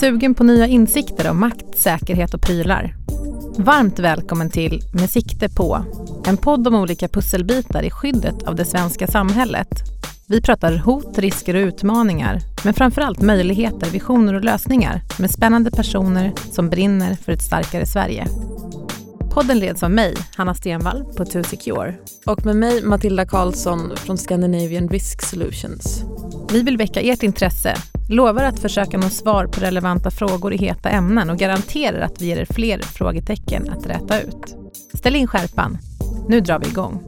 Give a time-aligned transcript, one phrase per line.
[0.00, 2.94] Sugen på nya insikter om makt, säkerhet och prylar?
[3.56, 5.84] Varmt välkommen till Med sikte på,
[6.26, 9.68] en podd om olika pusselbitar i skyddet av det svenska samhället.
[10.28, 16.32] Vi pratar hot, risker och utmaningar, men framförallt möjligheter, visioner och lösningar med spännande personer
[16.50, 18.26] som brinner för ett starkare Sverige.
[19.30, 21.94] Podden leds av mig, Hanna Stenvall på 2Secure.
[22.26, 26.02] Och med mig, Matilda Karlsson från Scandinavian Risk Solutions.
[26.52, 27.74] Vi vill väcka ert intresse,
[28.08, 32.26] lovar att försöka nå svar på relevanta frågor i heta ämnen och garanterar att vi
[32.26, 34.56] ger er fler frågetecken att räta ut.
[34.94, 35.78] Ställ in skärpan.
[36.28, 37.02] Nu drar vi igång.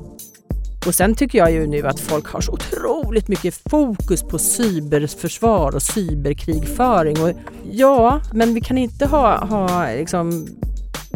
[0.86, 5.74] Och sen tycker jag ju nu att folk har så otroligt mycket fokus på cyberförsvar
[5.74, 7.22] och cyberkrigföring.
[7.22, 7.30] Och
[7.70, 10.46] ja, men vi kan inte ha, ha liksom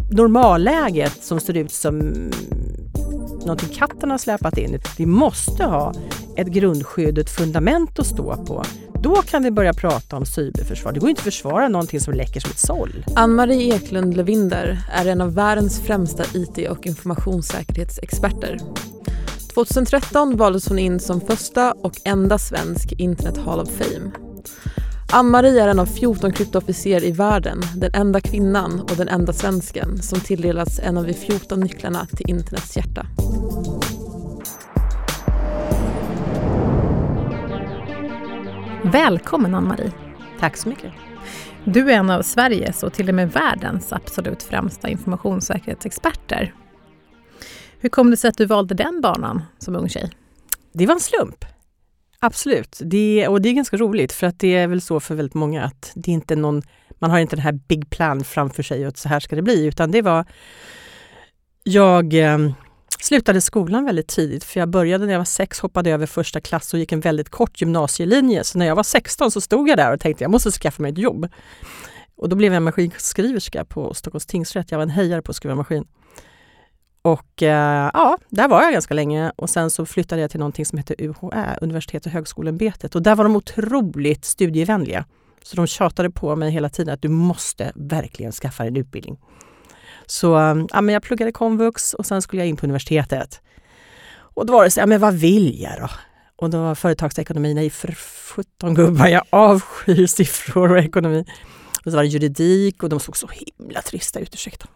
[0.09, 1.97] normalläget som ser ut som
[3.39, 4.79] någonting katten har släpat in.
[4.97, 5.93] Vi måste ha
[6.35, 8.63] ett grundskydd, ett fundament att stå på.
[9.01, 10.91] Då kan vi börja prata om cyberförsvar.
[10.91, 13.05] Det går inte att försvara någonting som läcker som ett såll.
[13.15, 18.59] Ann-Marie Eklund Levinder är en av världens främsta IT och informationssäkerhetsexperter.
[19.53, 24.11] 2013 valdes hon in som första och enda svensk Internet Hall of Fame.
[25.13, 29.97] Ann-Marie är en av 14 kryptoofficer i världen, den enda kvinnan och den enda svensken
[30.03, 33.05] som tilldelats en av de 14 nycklarna till internets hjärta.
[38.83, 39.91] Välkommen Ann-Marie.
[40.39, 40.93] Tack så mycket.
[41.65, 46.53] Du är en av Sveriges och till och med världens absolut främsta informationssäkerhetsexperter.
[47.79, 50.11] Hur kom det sig att du valde den banan som ung tjej?
[50.73, 51.45] Det var en slump.
[52.19, 52.79] Absolut.
[52.81, 55.63] Det, och det är ganska roligt för att det är väl så för väldigt många
[55.63, 56.61] att det är inte någon,
[56.99, 59.41] man har inte den här big plan framför sig och att så här ska det
[59.41, 60.25] bli utan det var
[61.63, 62.37] jag eh,
[62.99, 66.73] slutade skolan väldigt tidigt för jag började när jag var sex, hoppade över första klass
[66.73, 68.43] och gick en väldigt kort gymnasielinje.
[68.43, 70.91] Så när jag var 16 så stod jag där och tänkte jag måste skaffa mig
[70.91, 71.27] ett jobb.
[72.17, 74.71] Och då blev jag maskinskriverska på Stockholms tingsrätt.
[74.71, 75.85] Jag var en hejare på att skriva maskin.
[77.01, 80.65] Och eh, ja, där var jag ganska länge och sen så flyttade jag till någonting
[80.65, 82.95] som heter UHÄ, Universitet och högskoleämbetet.
[82.95, 85.05] Och där var de otroligt studievänliga.
[85.43, 89.17] Så de tjatade på mig hela tiden att du måste verkligen skaffa en utbildning.
[90.05, 93.41] Så eh, ja, men jag pluggade komvux och sen skulle jag in på universitetet.
[94.37, 95.89] Och då var det så, ja, men vad vill jag då?
[96.35, 97.95] Och då var företagsekonomi, nej för
[98.35, 101.25] 17 gubbar, jag avskyr siffror och ekonomi.
[101.85, 104.67] Och så var det juridik och de såg så himla trista ut, ursäkta.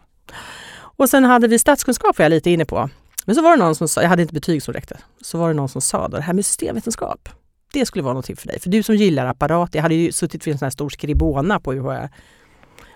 [0.96, 2.90] Och sen hade vi statskunskap var jag lite inne på.
[3.24, 5.48] Men så var det någon som sa, jag hade inte betyg som räckte, så var
[5.48, 7.28] det någon som sa då, det här med systemvetenskap,
[7.72, 8.60] det skulle vara någonting för dig.
[8.60, 11.60] För du som gillar apparat, jag hade ju suttit vid en sån här stor skribona
[11.60, 12.08] på UHÄ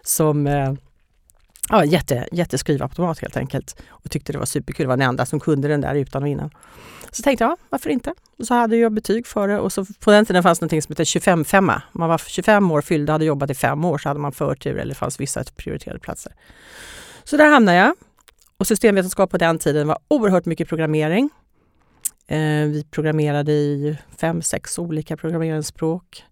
[0.02, 0.72] som eh,
[1.68, 3.82] ja, jätte, jätteskrivautomat helt enkelt.
[3.88, 6.28] Och tyckte det var superkul, det var den enda som kunde den där utan och
[6.28, 6.50] innan.
[7.10, 8.14] Så tänkte jag, varför inte?
[8.38, 10.92] Och så hade jag betyg för det och så på den tiden fanns någonting som
[10.92, 11.82] hette 25-femma.
[11.92, 14.78] Man var 25 år fylld och hade jobbat i fem år så hade man förtur
[14.78, 16.32] eller fanns vissa prioriterade platser.
[17.28, 17.94] Så där hamnade jag.
[18.56, 21.30] Och systemvetenskap på den tiden var oerhört mycket programmering.
[22.26, 26.24] Eh, vi programmerade i fem, sex olika programmeringsspråk.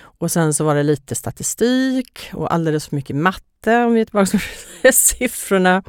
[0.00, 4.04] Och sen så var det lite statistik och alldeles för mycket matte om vi är
[4.04, 4.38] tillbaka
[4.82, 5.82] till siffrorna.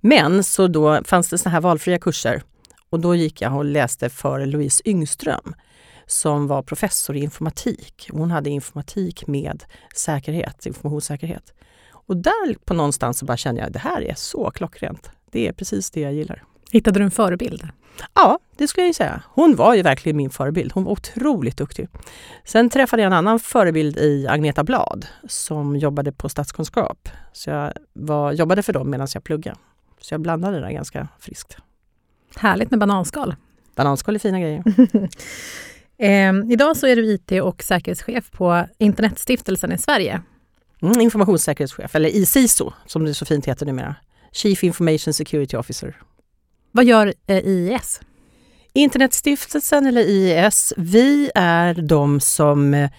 [0.00, 2.42] Men så då fanns det såna här valfria kurser
[2.90, 5.54] och då gick jag och läste för Louise Yngström
[6.06, 8.08] som var professor i informatik.
[8.12, 11.52] Hon hade informatik med säkerhet, informationssäkerhet.
[12.06, 15.10] Och där på någonstans så bara kände jag att det här är så klockrent.
[15.30, 16.44] Det är precis det jag gillar.
[16.70, 17.68] Hittade du en förebild?
[18.14, 19.22] Ja, det skulle jag ju säga.
[19.28, 20.72] Hon var ju verkligen min förebild.
[20.72, 21.88] Hon var otroligt duktig.
[22.44, 27.08] Sen träffade jag en annan förebild i Agneta Blad som jobbade på statskunskap.
[27.32, 29.58] Så jag var, jobbade för dem medan jag pluggade.
[30.00, 31.56] Så jag blandade det där ganska friskt.
[32.36, 33.36] Härligt med bananskal.
[33.76, 34.62] Bananskal är fina grejer.
[35.98, 40.22] eh, idag så är du IT och säkerhetschef på Internetstiftelsen i Sverige.
[40.84, 43.94] Mm, informationssäkerhetschef, eller ICISO som det så fint heter numera.
[44.32, 45.96] Chief Information Security Officer.
[46.72, 48.00] Vad gör eh, IIS?
[48.72, 52.90] Internetstiftelsen eller IIS, vi är de som eh,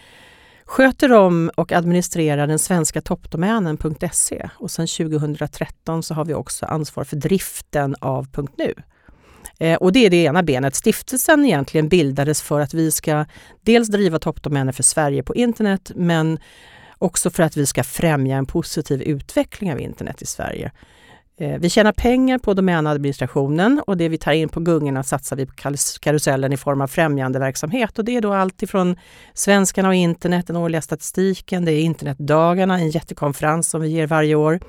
[0.65, 7.03] sköter om och administrerar den svenska toppdomänen.se och sedan 2013 så har vi också ansvar
[7.03, 8.27] för driften av
[8.57, 8.73] .nu.
[9.59, 10.75] Eh, och det är det ena benet.
[10.75, 13.25] Stiftelsen egentligen bildades för att vi ska
[13.61, 16.39] dels driva toppdomäner för Sverige på internet men
[16.97, 20.71] också för att vi ska främja en positiv utveckling av internet i Sverige.
[21.37, 25.45] Eh, vi tjänar pengar på domänadministrationen och det vi tar in på gungorna satsar vi
[25.45, 25.53] på
[25.99, 27.99] karusellen i form av främjande verksamhet.
[27.99, 28.95] Och det är då allt ifrån
[29.33, 34.35] svenskarna och internet, den årliga statistiken, det är internetdagarna, en jättekonferens som vi ger varje
[34.35, 34.59] år.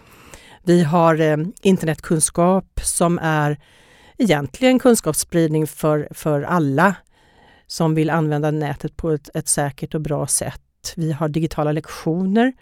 [0.65, 3.59] Vi har eh, internetkunskap som är
[4.19, 6.95] egentligen kunskapsspridning för, för alla
[7.67, 10.61] som vill använda nätet på ett, ett säkert och bra sätt.
[10.97, 12.53] Vi har digitala lektioner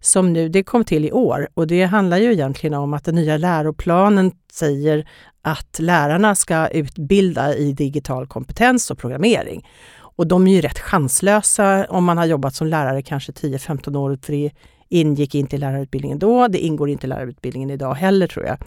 [0.00, 3.14] som nu, det kom till i år och det handlar ju egentligen om att den
[3.14, 5.08] nya läroplanen säger
[5.42, 9.68] att lärarna ska utbilda i digital kompetens och programmering.
[9.98, 14.18] Och de är ju rätt chanslösa om man har jobbat som lärare kanske 10-15 år,
[14.22, 14.50] för det
[14.88, 18.58] ingick inte i lärarutbildningen då, det ingår inte i lärarutbildningen idag heller tror jag.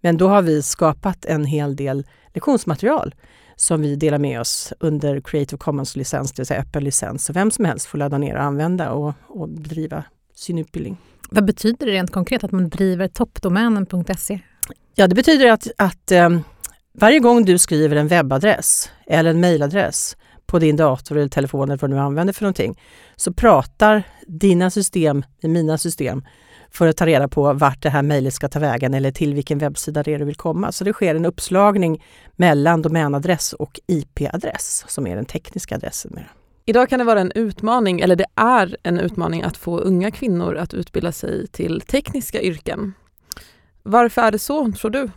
[0.00, 3.14] Men då har vi skapat en hel del lektionsmaterial
[3.60, 7.24] som vi delar med oss under Creative Commons-licens, det vill säga öppen licens.
[7.24, 10.96] Så vem som helst får ladda ner och använda och, och bedriva sin utbildning.
[11.30, 14.40] Vad betyder det rent konkret att man driver toppdomänen.se?
[14.94, 16.44] Ja, det betyder att, att um,
[16.92, 20.16] varje gång du skriver en webbadress eller en mejladress
[20.46, 22.80] på din dator eller telefon eller vad du använder för någonting,
[23.16, 26.24] så pratar dina system med mina system
[26.70, 29.58] för att ta reda på vart det här mejlet ska ta vägen eller till vilken
[29.58, 30.72] webbsida det är du vill komma.
[30.72, 32.04] Så det sker en uppslagning
[32.36, 36.10] mellan domänadress och IP-adress som är den tekniska adressen.
[36.14, 36.24] Med.
[36.64, 40.56] Idag kan det vara en utmaning, eller det är en utmaning att få unga kvinnor
[40.56, 42.94] att utbilda sig till tekniska yrken.
[43.82, 45.10] Varför är det så, tror du?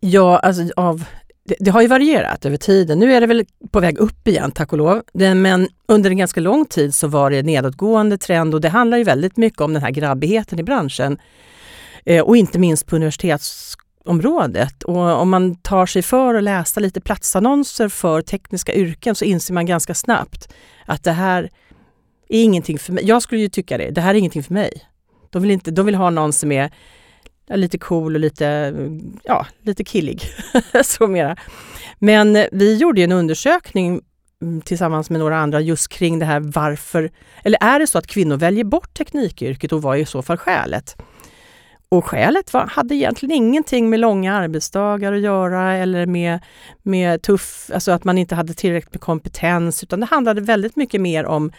[0.00, 1.04] Ja, alltså av
[1.50, 2.98] det, det, har ju varierat över tiden.
[2.98, 5.02] Nu är det väl på väg upp igen, tack och lov.
[5.12, 8.98] Det, men under en ganska lång tid så var det nedåtgående trend och det handlar
[8.98, 11.18] ju väldigt mycket om den här grabbigheten i branschen.
[12.04, 14.82] Eh, och inte minst på universitetsområdet.
[14.82, 19.54] Och om man tar sig för att läsa lite platsannonser för tekniska yrken så inser
[19.54, 20.52] man ganska snabbt
[20.86, 21.42] att det här
[22.28, 23.04] är ingenting för mig.
[23.06, 24.70] Jag skulle ju tycka det, det här är ingenting för mig.
[25.30, 26.70] De vill, inte, de vill ha någon som är
[27.56, 28.74] lite cool och lite,
[29.24, 30.22] ja, lite killig.
[30.84, 31.36] så mera.
[31.98, 34.00] Men vi gjorde en undersökning
[34.42, 37.10] mm, tillsammans med några andra just kring det här varför,
[37.44, 40.36] eller är det så att kvinnor väljer bort teknikyrket och vad är i så fall
[40.36, 40.96] skälet?
[41.88, 46.40] Och skälet var, hade egentligen ingenting med långa arbetsdagar att göra eller med,
[46.82, 51.00] med tuff, alltså att man inte hade tillräckligt med kompetens, utan det handlade väldigt mycket
[51.00, 51.52] mer om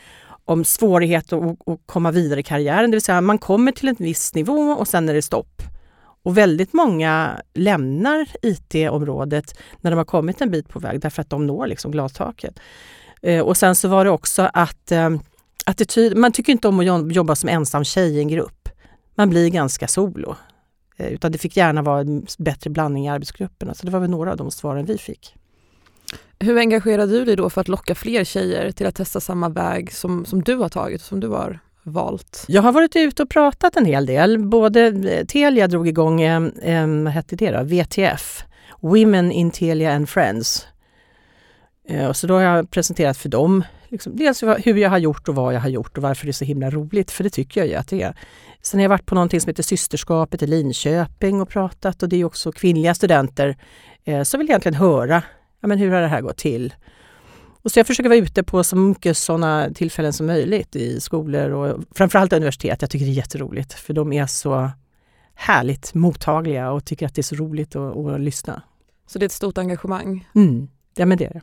[0.46, 3.96] om svårighet att, att komma vidare i karriären, det vill säga man kommer till en
[4.00, 5.62] viss nivå och sen är det stopp.
[6.24, 11.30] Och väldigt många lämnar IT-området när de har kommit en bit på väg därför att
[11.30, 12.60] de når liksom glastaket.
[13.22, 15.10] Eh, och sen så var det också att eh,
[15.66, 18.70] attityd, man tycker inte om att jobba som ensam tjej i en grupp.
[19.16, 20.36] Man blir ganska solo.
[20.98, 23.74] Eh, utan det fick gärna vara en bättre blandning i arbetsgrupperna.
[23.74, 25.36] Så det var väl några av de svaren vi fick.
[26.40, 29.94] Hur engagerade du dig då för att locka fler tjejer till att testa samma väg
[29.94, 32.46] som, som du har tagit, som du har valt?
[32.48, 34.40] Jag har varit ute och pratat en hel del.
[34.40, 36.42] Både eh, Telia drog igång, eh,
[37.04, 37.64] vad hette det då?
[37.64, 38.44] VTF,
[38.80, 40.68] Women in Telia and Friends.
[41.88, 45.36] Eh, så då har jag presenterat för dem liksom, dels hur jag har gjort och
[45.36, 47.68] vad jag har gjort och varför det är så himla roligt, för det tycker jag
[47.68, 48.16] ju att det är.
[48.62, 52.16] Sen har jag varit på någonting som heter Systerskapet i Linköping och pratat och det
[52.16, 53.58] är också kvinnliga studenter
[54.04, 55.24] eh, som vill egentligen höra
[55.62, 56.74] ja, men hur har det här gått till.
[57.64, 61.50] Och så jag försöker vara ute på så mycket sådana tillfällen som möjligt i skolor
[61.50, 62.82] och framförallt universitet.
[62.82, 64.72] Jag tycker det är jätteroligt för de är så
[65.36, 68.62] härligt mottagliga och tycker att det är så roligt att, att lyssna.
[69.08, 70.30] Så det är ett stort engagemang?
[70.36, 70.68] Mm.
[70.96, 71.42] Ja men det är det.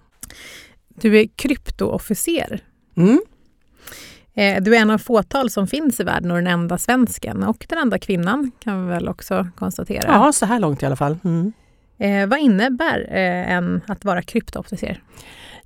[0.88, 2.60] Du är kryptoofficer.
[2.96, 3.20] Mm.
[4.34, 7.66] Eh, du är en av fåtal som finns i världen och den enda svensken och
[7.68, 10.04] den enda kvinnan kan vi väl också konstatera.
[10.06, 11.18] Ja, så här långt i alla fall.
[11.24, 11.52] Mm.
[11.98, 15.02] Eh, vad innebär eh, en, att vara kryptoofficer?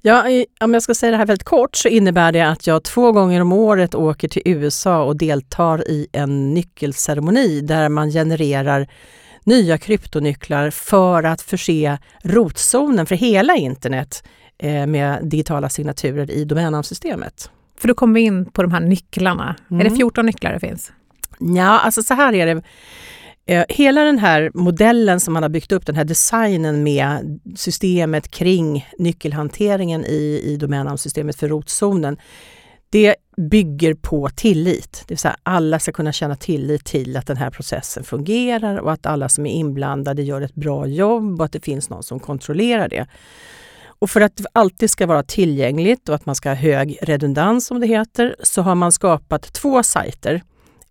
[0.04, 0.24] Ja,
[0.60, 3.40] om jag ska säga det här väldigt kort så innebär det att jag två gånger
[3.40, 8.86] om året åker till USA och deltar i en nyckelceremoni där man genererar
[9.44, 14.24] nya kryptonycklar för att förse rotzonen för hela internet
[14.58, 17.50] eh, med digitala signaturer i domännamnsystemet.
[17.78, 19.56] För då kommer vi in på de här nycklarna.
[19.70, 19.86] Mm.
[19.86, 20.92] Är det 14 nycklar det finns?
[21.38, 22.62] Ja, alltså så här är det.
[23.46, 28.30] Eh, hela den här modellen som man har byggt upp, den här designen med systemet
[28.30, 32.16] kring nyckelhanteringen i, i domännamnsystemet för rotzonen,
[32.90, 35.04] det bygger på tillit.
[35.06, 38.92] Det vill säga alla ska kunna känna tillit till att den här processen fungerar och
[38.92, 42.20] att alla som är inblandade gör ett bra jobb och att det finns någon som
[42.20, 43.06] kontrollerar det.
[43.84, 47.66] Och för att det alltid ska vara tillgängligt och att man ska ha hög redundans
[47.66, 50.42] som det heter, så har man skapat två sajter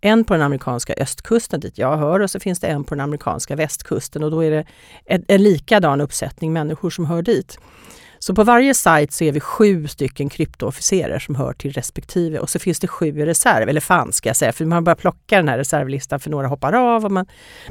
[0.01, 3.01] en på den amerikanska östkusten dit jag hör och så finns det en på den
[3.01, 4.65] amerikanska västkusten och då är det
[5.05, 7.59] en, en likadan uppsättning människor som hör dit.
[8.19, 12.49] Så på varje sajt så är vi sju stycken kryptoofficerer som hör till respektive och
[12.49, 15.37] så finns det sju i reserv, eller fanns ska jag säga, för man börjar plocka
[15.37, 17.25] den här reservlistan för några hoppar av och man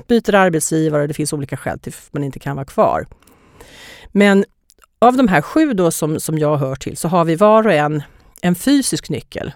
[0.09, 3.07] byter arbetsgivare och det finns olika skäl till att man inte kan vara kvar.
[4.13, 4.45] Men
[4.99, 7.73] av de här sju då som, som jag hör till så har vi var och
[7.73, 8.03] en
[8.41, 9.53] en fysisk nyckel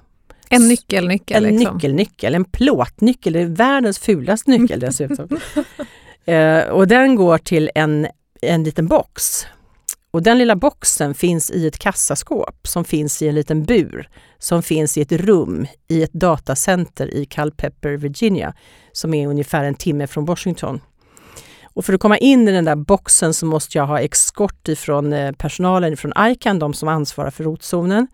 [0.50, 1.44] en nyckelnyckel?
[1.44, 1.74] En liksom.
[1.74, 3.32] nyckelnyckel, en plåtnyckel.
[3.32, 5.28] Det är världens fulaste nyckel dessutom.
[6.28, 8.06] uh, och den går till en,
[8.42, 9.46] en liten box.
[10.10, 14.08] Och den lilla boxen finns i ett kassaskåp som finns i en liten bur
[14.38, 18.54] som finns i ett rum i ett datacenter i Culpeper, Virginia
[18.92, 20.80] som är ungefär en timme från Washington.
[21.74, 25.12] Och för att komma in i den där boxen så måste jag ha exkort ifrån
[25.12, 28.06] eh, personalen från ICAN, de som ansvarar för rotzonen.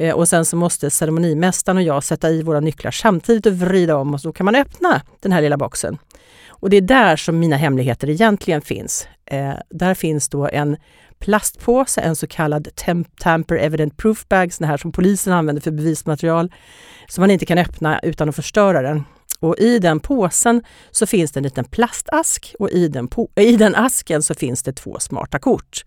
[0.00, 3.96] Eh, och sen så måste ceremonimästaren och jag sätta i våra nycklar samtidigt och vrida
[3.96, 5.98] om och så kan man öppna den här lilla boxen.
[6.48, 9.08] Och det är där som mina hemligheter egentligen finns.
[9.26, 10.76] Eh, där finns då en
[11.18, 12.68] plastpåse, en så kallad
[13.20, 16.52] Tamper Evident Proof Bag, sån här som polisen använder för bevismaterial,
[17.08, 19.04] som man inte kan öppna utan att förstöra den.
[19.40, 23.74] Och I den påsen så finns det en liten plastask och i den, i den
[23.74, 25.84] asken så finns det två smarta kort.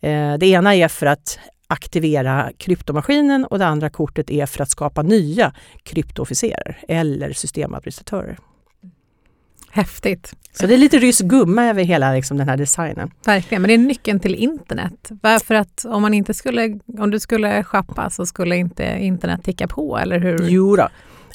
[0.00, 1.38] Eh, det ena är för att
[1.70, 8.38] aktivera kryptomaskinen och det andra kortet är för att skapa nya kryptoofficerer eller systemadministratörer.
[9.70, 10.34] Häftigt.
[10.52, 13.10] Så det är lite rysk gumma över hela liksom, den här designen.
[13.24, 15.10] Verkligen, men det är nyckeln till internet.
[15.22, 19.68] Varför att om man inte skulle, om du skulle shoppa så skulle inte internet ticka
[19.68, 20.48] på, eller hur?
[20.48, 20.88] Jo då.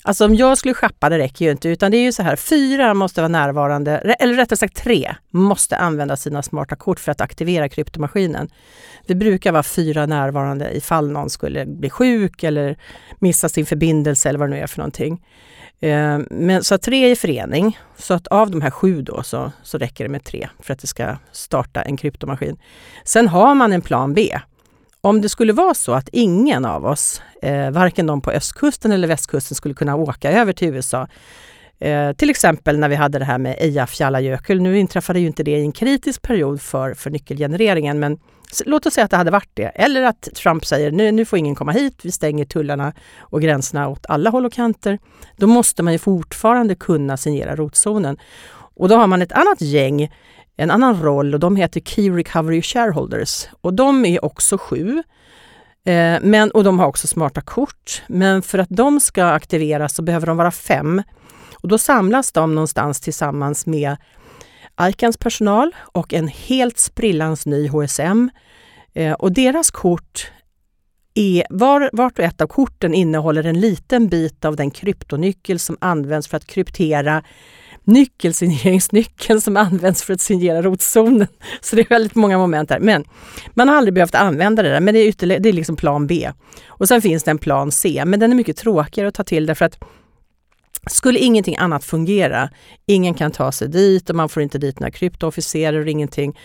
[0.08, 2.36] Alltså om jag skulle schappa, det räcker ju inte, utan det är ju så här,
[2.36, 7.22] fyra måste vara närvarande, eller rättare sagt tre, måste använda sina smarta kort för att
[7.22, 8.50] aktivera kryptomaskinen.
[9.08, 12.78] Det brukar vara fyra närvarande ifall någon skulle bli sjuk eller
[13.20, 15.22] missa sin förbindelse eller vad det nu är för någonting.
[15.80, 17.80] Eh, men, så tre i förening.
[17.98, 20.80] Så att av de här sju då så, så räcker det med tre för att
[20.80, 22.58] det ska starta en kryptomaskin.
[23.06, 24.40] Sen har man en plan B.
[25.06, 29.08] Om det skulle vara så att ingen av oss, eh, varken de på östkusten eller
[29.08, 31.08] västkusten, skulle kunna åka över till USA.
[31.80, 34.62] Eh, till exempel när vi hade det här med Eyjafjallajökull.
[34.62, 38.20] Nu inträffade ju inte det i en kritisk period för, för nyckelgenereringen, men
[38.66, 39.68] Låt oss säga att det hade varit det.
[39.68, 43.88] Eller att Trump säger nu, nu får ingen komma hit, vi stänger tullarna och gränserna
[43.88, 45.00] åt alla håll och kanter.
[45.38, 48.18] Då måste man ju fortfarande kunna signera rotzonen.
[48.76, 50.10] Och då har man ett annat gäng,
[50.58, 53.48] en annan roll och de heter Key Recovery Shareholders.
[53.62, 55.04] Och de är också sju.
[55.86, 58.04] Eh, men, och de har också smarta kort.
[58.08, 61.04] Men för att de ska aktiveras så behöver de vara fem.
[61.54, 63.98] Och då samlas de någonstans tillsammans med
[64.82, 68.30] Icans personal och en helt sprillans ny HSM.
[68.94, 70.32] Eh, och deras kort
[71.14, 75.78] är, var, vart och ett av korten innehåller en liten bit av den kryptonyckel som
[75.82, 77.24] används för att kryptera
[77.88, 81.27] nyckelsigneringsnyckeln som används för att signera rotzonen.
[81.62, 82.80] Så det är väldigt många moment där.
[82.80, 83.04] Men
[83.54, 86.32] man har aldrig behövt använda det där, men det är, det är liksom plan B.
[86.68, 89.46] Och sen finns det en plan C, men den är mycket tråkigare att ta till
[89.46, 89.80] därför att
[90.89, 92.50] skulle ingenting annat fungera,
[92.86, 96.38] ingen kan ta sig dit och man får inte dit några kryptoofficerer och ingenting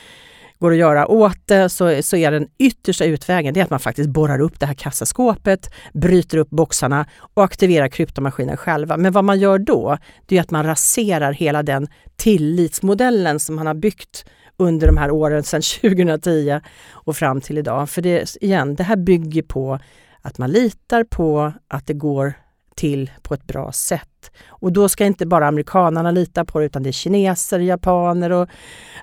[0.60, 3.80] går att göra åt det så, så är den yttersta utvägen det är att man
[3.80, 8.96] faktiskt borrar upp det här kassaskåpet, bryter upp boxarna och aktiverar kryptomaskinen själva.
[8.96, 13.66] Men vad man gör då, det är att man raserar hela den tillitsmodellen som man
[13.66, 14.24] har byggt
[14.56, 17.90] under de här åren sedan 2010 och fram till idag.
[17.90, 19.78] För det, igen, det här bygger på
[20.22, 22.32] att man litar på att det går
[22.74, 24.09] till på ett bra sätt.
[24.48, 28.48] Och då ska inte bara amerikanerna lita på det utan det är kineser, japaner och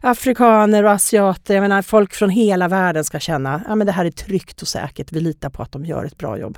[0.02, 1.54] afrikaner och asiater.
[1.54, 4.68] Jag menar folk från hela världen ska känna att ja, det här är tryggt och
[4.68, 5.12] säkert.
[5.12, 6.58] Vi litar på att de gör ett bra jobb.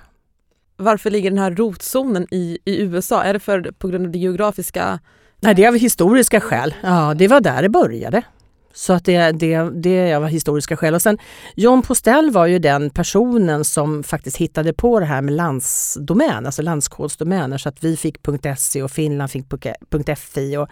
[0.77, 3.23] Varför ligger den här rotzonen i, i USA?
[3.23, 4.99] Är det för, på grund av det geografiska?
[5.39, 6.75] Nej, det är av historiska skäl.
[6.83, 8.23] Ja, det var där det började.
[8.73, 10.93] Så att det, det, det är av historiska skäl.
[10.93, 11.17] Och sen
[11.55, 16.61] John Postell var ju den personen som faktiskt hittade på det här med landsdomän, alltså
[16.61, 18.17] landskodsdomäner så att vi fick
[18.57, 19.75] .se och Finland fick e,
[20.15, 20.57] .fi.
[20.57, 20.67] Och,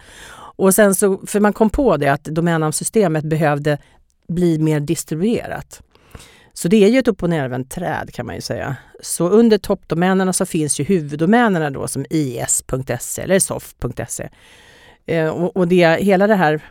[0.56, 3.78] och sen så, för man kom på det att domännamnsystemet behövde
[4.28, 5.82] bli mer distribuerat.
[6.52, 8.76] Så det är ju ett upp och nervänt träd kan man ju säga.
[9.02, 14.28] Så under toppdomänerna så finns ju huvuddomänerna då som is.se eller soft.se.
[15.06, 16.62] Eh, och, och det, hela det här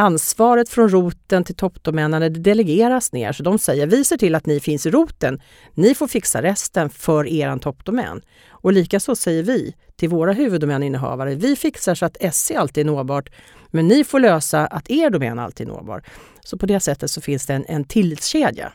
[0.00, 4.60] Ansvaret från roten till toppdomänerna delegeras ner, så de säger vi ser till att ni
[4.60, 5.40] finns i roten.
[5.74, 8.22] Ni får fixa resten för er toppdomän.
[8.48, 13.30] Och likaså säger vi till våra huvuddomäninnehavare, vi fixar så att SE alltid är nåbart,
[13.70, 16.02] men ni får lösa att er domän alltid är nåbar.
[16.44, 18.72] Så på det sättet så finns det en, en tillitskedja.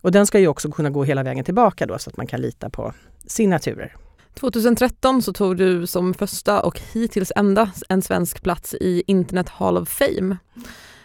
[0.00, 2.40] Och den ska ju också kunna gå hela vägen tillbaka då så att man kan
[2.40, 2.94] lita på
[3.26, 3.96] signaturer.
[4.34, 9.78] 2013 så tog du som första och hittills enda en svensk plats i Internet Hall
[9.78, 10.36] of Fame.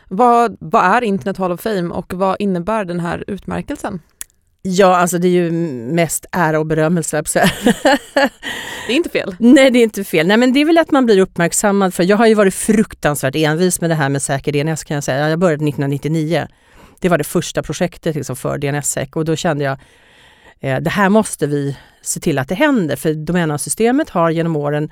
[0.08, 4.02] Vad, vad är Internet Hall of Fame och vad innebär den här utmärkelsen?
[4.62, 5.52] Ja, alltså det är ju
[5.92, 7.24] mest ära och berömmelse.
[8.88, 9.36] det är inte fel.
[9.40, 10.28] Nej, det är inte fel.
[10.28, 11.94] Nej, men det är väl att man blir uppmärksammad.
[11.94, 15.04] För jag har ju varit fruktansvärt envis med det här med säker DNS kan jag
[15.04, 15.30] säga.
[15.30, 16.48] Jag började 1999.
[17.00, 19.78] Det var det första projektet liksom för DNSSEC och då kände jag
[20.60, 24.92] Eh, det här måste vi se till att det händer för domännamnsystemet har genom åren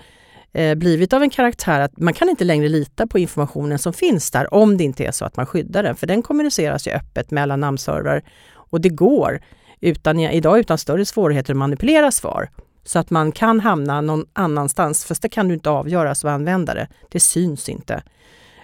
[0.53, 4.31] eh, blivit av en karaktär att man kan inte längre lita på informationen som finns
[4.31, 5.95] där om det inte är så att man skyddar den.
[5.95, 8.23] För den kommuniceras ju öppet mellan namnservrar
[8.53, 9.41] och det går
[9.81, 12.49] utan, idag utan större svårigheter att manipulera svar.
[12.83, 16.87] Så att man kan hamna någon annanstans, fast det kan du inte avgöra som användare.
[17.09, 18.03] Det syns inte.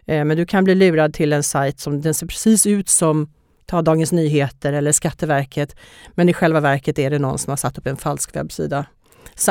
[0.06, 3.30] Eh, men du kan bli lurad till en sajt som den ser precis ut som
[3.66, 5.76] ta Dagens Nyheter eller Skatteverket.
[6.14, 8.86] Men i själva verket är det någon som har satt upp en falsk webbsida.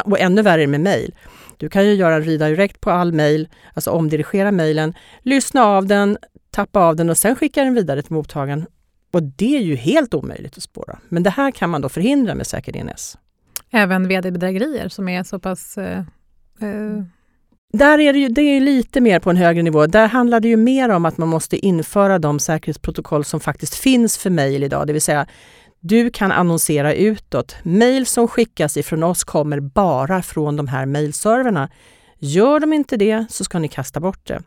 [0.04, 1.14] Och ännu värre med mejl.
[1.56, 6.18] Du kan ju göra en redirect på all mejl, alltså omdirigera mejlen, lyssna av den,
[6.50, 8.66] tappa av den och sen skicka den vidare till mottagaren.
[9.12, 10.98] Och det är ju helt omöjligt att spåra.
[11.08, 13.18] Men det här kan man då förhindra med säker-DNS.
[13.70, 15.98] Även vd-bedrägerier som är så pass eh,
[16.60, 17.02] eh
[17.72, 19.86] där är det, ju, det är lite mer på en högre nivå.
[19.86, 24.18] Där handlar det ju mer om att man måste införa de säkerhetsprotokoll som faktiskt finns
[24.18, 24.86] för mejl idag.
[24.86, 25.26] Det vill säga,
[25.80, 27.56] du kan annonsera utåt.
[27.62, 31.68] Mejl som skickas ifrån oss kommer bara från de här mejlserverna.
[32.18, 34.42] Gör de inte det så ska ni kasta bort det.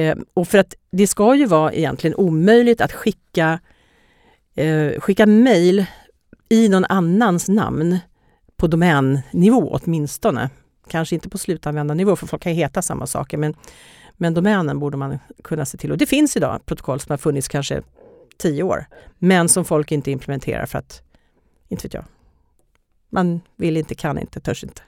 [0.00, 3.58] Eh, och för att det ska ju vara egentligen omöjligt att skicka,
[4.54, 5.84] eh, skicka mejl
[6.48, 7.98] i någon annans namn
[8.56, 10.50] på domännivå åtminstone
[10.88, 13.54] kanske inte på slutanvändarnivå, för folk kan ju heta samma saker, men,
[14.12, 15.92] men domänen borde man kunna se till.
[15.92, 17.82] Och det finns idag protokoll som har funnits kanske
[18.38, 18.86] tio år,
[19.18, 21.02] men som folk inte implementerar för att,
[21.68, 22.04] inte vet jag,
[23.10, 24.82] man vill inte, kan inte, törs inte.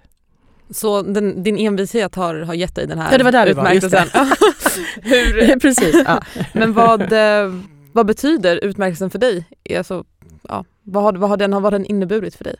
[0.70, 4.08] Så den, din envishet har, har gett dig den här ja, det var där utmärkelsen?
[5.02, 6.02] Hur, Precis.
[6.06, 6.22] Ja.
[6.52, 7.54] Men vad, eh,
[7.92, 9.44] vad betyder utmärkelsen för dig?
[9.76, 10.04] Alltså,
[10.48, 12.56] ja, vad, har, vad, har den, vad har den inneburit för dig?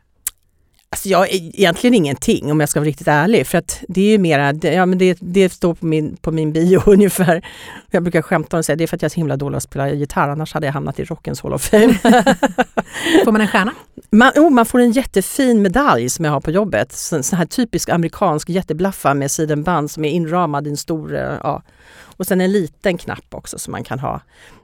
[0.91, 4.19] Alltså jag, egentligen ingenting om jag ska vara riktigt ärlig för att det är ju
[4.19, 7.47] mera, ja men det, det står på min, på min bio ungefär.
[7.91, 9.63] Jag brukar skämta och säga det är för att jag är så himla dålig att
[9.63, 11.95] spela gitarr annars hade jag hamnat i Rockens Hall of Fame.
[13.25, 13.73] får man en stjärna?
[14.11, 16.93] Man, oh, man får en jättefin medalj som jag har på jobbet.
[16.93, 21.39] Så, sån här typisk amerikansk jätteblaffa med sidenband som är inramad i en stor, eh,
[21.43, 21.63] ja.
[22.03, 24.21] Och sen en liten knapp också som man kan ha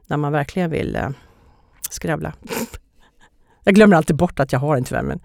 [0.07, 1.09] när man verkligen vill eh,
[1.91, 2.33] skrävla.
[3.65, 5.21] Jag glömmer alltid bort att jag har en tyvärr men.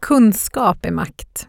[0.00, 1.48] Kunskap är makt.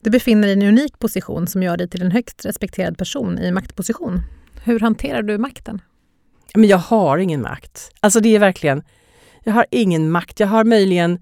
[0.00, 3.38] Du befinner dig i en unik position som gör dig till en högst respekterad person
[3.38, 4.20] i maktposition.
[4.64, 5.80] Hur hanterar du makten?
[6.54, 7.90] Men jag har ingen makt.
[8.00, 8.82] Alltså det är verkligen,
[9.44, 10.40] jag har ingen makt.
[10.40, 11.18] Jag har möjligen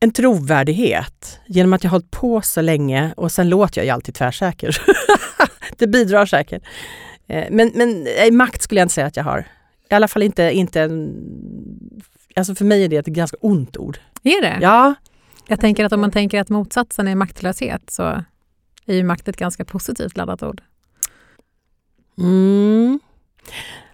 [0.00, 3.90] en trovärdighet genom att jag har hållit på så länge och sen låter jag ju
[3.90, 4.82] alltid tvärsäker.
[5.78, 6.62] det bidrar säkert.
[7.26, 9.48] Eh, men, men eh, makt skulle jag inte säga att jag har.
[9.90, 11.14] I alla fall inte, inte en
[12.36, 13.98] Alltså för mig är det ett ganska ont ord.
[14.22, 14.58] Är det?
[14.60, 14.94] Ja.
[15.46, 18.02] Jag tänker att om man tänker att motsatsen är maktlöshet så
[18.86, 20.62] är ju makt ett ganska positivt laddat ord.
[22.18, 23.00] Mm.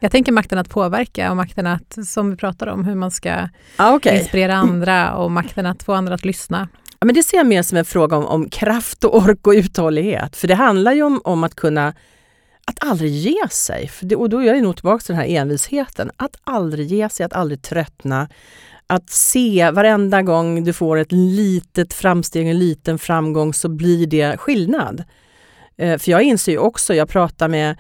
[0.01, 3.48] Jag tänker makten att påverka och makten att, som vi pratade om, hur man ska
[3.77, 4.18] ah, okay.
[4.18, 6.68] inspirera andra och makten att få andra att lyssna.
[7.01, 9.53] Ja, men det ser jag mer som en fråga om, om kraft och ork och
[9.53, 10.37] uthållighet.
[10.37, 11.94] För det handlar ju om, om att kunna
[12.69, 13.91] att aldrig ge sig.
[14.01, 16.11] Det, och då är jag nog tillbaka till den här envisheten.
[16.17, 18.29] Att aldrig ge sig, att aldrig tröttna.
[18.87, 24.37] Att se varenda gång du får ett litet framsteg, en liten framgång så blir det
[24.37, 25.05] skillnad.
[25.77, 27.77] Eh, för jag inser ju också, jag pratar med,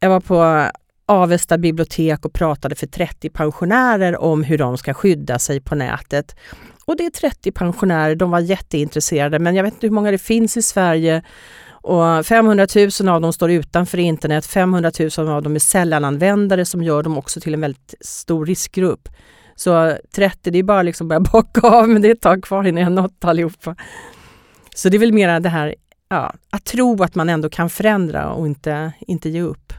[0.00, 0.70] jag var på
[1.06, 6.36] Avesta bibliotek och pratade för 30 pensionärer om hur de ska skydda sig på nätet.
[6.84, 10.18] Och det är 30 pensionärer, de var jätteintresserade men jag vet inte hur många det
[10.18, 11.22] finns i Sverige
[11.82, 12.66] och 500
[13.00, 17.18] 000 av dem står utanför internet, 500 000 av dem är sällananvändare som gör dem
[17.18, 19.08] också till en väldigt stor riskgrupp.
[19.54, 22.66] Så 30, det är bara liksom börja bocka av, men det är ett tag kvar
[22.66, 23.76] innan jag nått allihopa.
[24.74, 25.74] Så det är väl mera det här,
[26.08, 29.72] ja, att tro att man ändå kan förändra och inte, inte ge upp.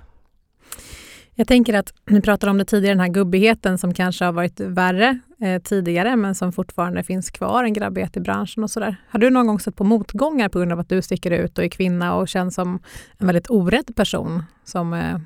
[1.36, 4.60] Jag tänker att ni pratade om det tidigare, den här gubbigheten som kanske har varit
[4.60, 8.96] värre eh, tidigare men som fortfarande finns kvar, en grabbighet i branschen och sådär.
[9.10, 11.64] Har du någon gång sett på motgångar på grund av att du sticker ut och
[11.64, 12.80] är kvinna och känns som
[13.18, 15.18] en väldigt orädd person som eh,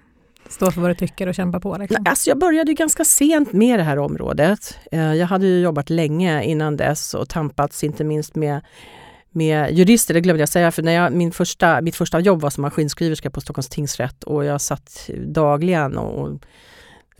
[0.49, 1.77] står för vad du tycker och kämpar på?
[1.77, 2.05] Liksom?
[2.09, 4.77] Alltså jag började ganska sent med det här området.
[4.91, 8.61] Eh, jag hade jobbat länge innan dess och tampats inte minst med
[9.35, 12.49] med jurister, det glömde jag säga, för när jag, min första, mitt första jobb var
[12.49, 16.39] som maskinskriverska på Stockholms tingsrätt och jag satt dagligen och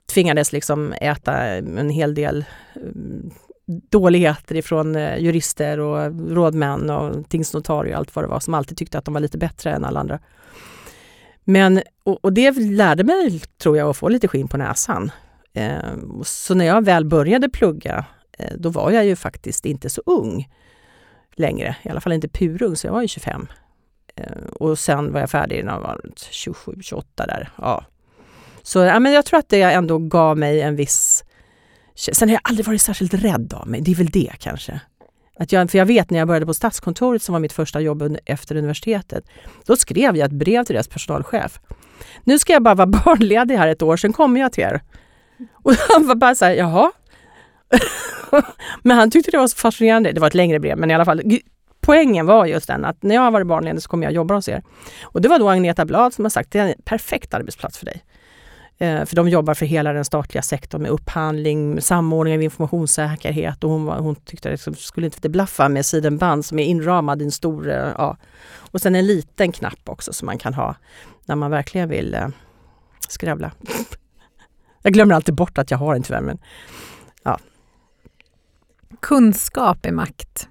[0.05, 2.81] tvingades liksom äta en hel del eh,
[3.91, 8.77] dåligheter ifrån eh, jurister och rådmän och tingsnotarier och allt vad det var som alltid
[8.77, 10.19] tyckte att de var lite bättre än alla andra.
[11.43, 15.11] Men, och, och det lärde mig, tror jag, att få lite skinn på näsan.
[15.53, 18.05] Eh, så när jag väl började plugga,
[18.39, 20.49] eh, då var jag ju faktiskt inte så ung
[21.35, 23.47] längre, i alla fall inte purung, så jag var ju 25.
[24.15, 27.49] Eh, och sen var jag färdig när jag var 27, 28 där.
[27.57, 27.85] Ja.
[28.63, 31.23] Så ja, men jag tror att det ändå gav mig en viss...
[31.95, 34.79] Sen har jag aldrig varit särskilt rädd av mig, det är väl det kanske.
[35.39, 38.17] Att jag, för jag vet när jag började på Statskontoret som var mitt första jobb
[38.25, 39.25] efter universitetet.
[39.65, 41.59] Då skrev jag ett brev till deras personalchef.
[42.23, 44.81] Nu ska jag bara vara barnledig här ett år, sen kommer jag till er.
[45.53, 46.91] Och han var bara så här, jaha?
[48.81, 50.11] men han tyckte det var så fascinerande.
[50.11, 51.21] Det var ett längre brev, men i alla fall.
[51.81, 54.49] Poängen var just den att när jag har varit barnledig så kommer jag jobba hos
[54.49, 54.63] er.
[55.03, 57.85] Och det var då Agneta Blad som har sagt, det är en perfekt arbetsplats för
[57.85, 58.03] dig.
[58.77, 63.69] Eh, för de jobbar för hela den statliga sektorn med upphandling, samordning av informationssäkerhet och
[63.69, 67.25] hon, var, hon tyckte att det skulle inte blaffa med sidenband som är inramad i
[67.25, 67.69] en stor...
[67.69, 68.17] Eh, ja.
[68.55, 70.75] Och sen en liten knapp också som man kan ha
[71.25, 72.27] när man verkligen vill eh,
[73.07, 73.51] skrävla.
[74.81, 76.21] Jag glömmer alltid bort att jag har en tyvärr.
[76.21, 76.37] Men,
[77.23, 77.39] ja.
[78.99, 80.47] Kunskap är makt.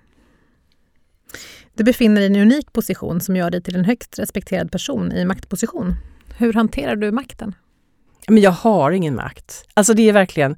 [1.75, 5.13] Du befinner dig i en unik position som gör dig till en högst respekterad person
[5.13, 5.95] i maktposition.
[6.37, 7.55] Hur hanterar du makten?
[8.29, 9.65] Men jag har ingen makt.
[9.75, 10.57] Alltså det är verkligen,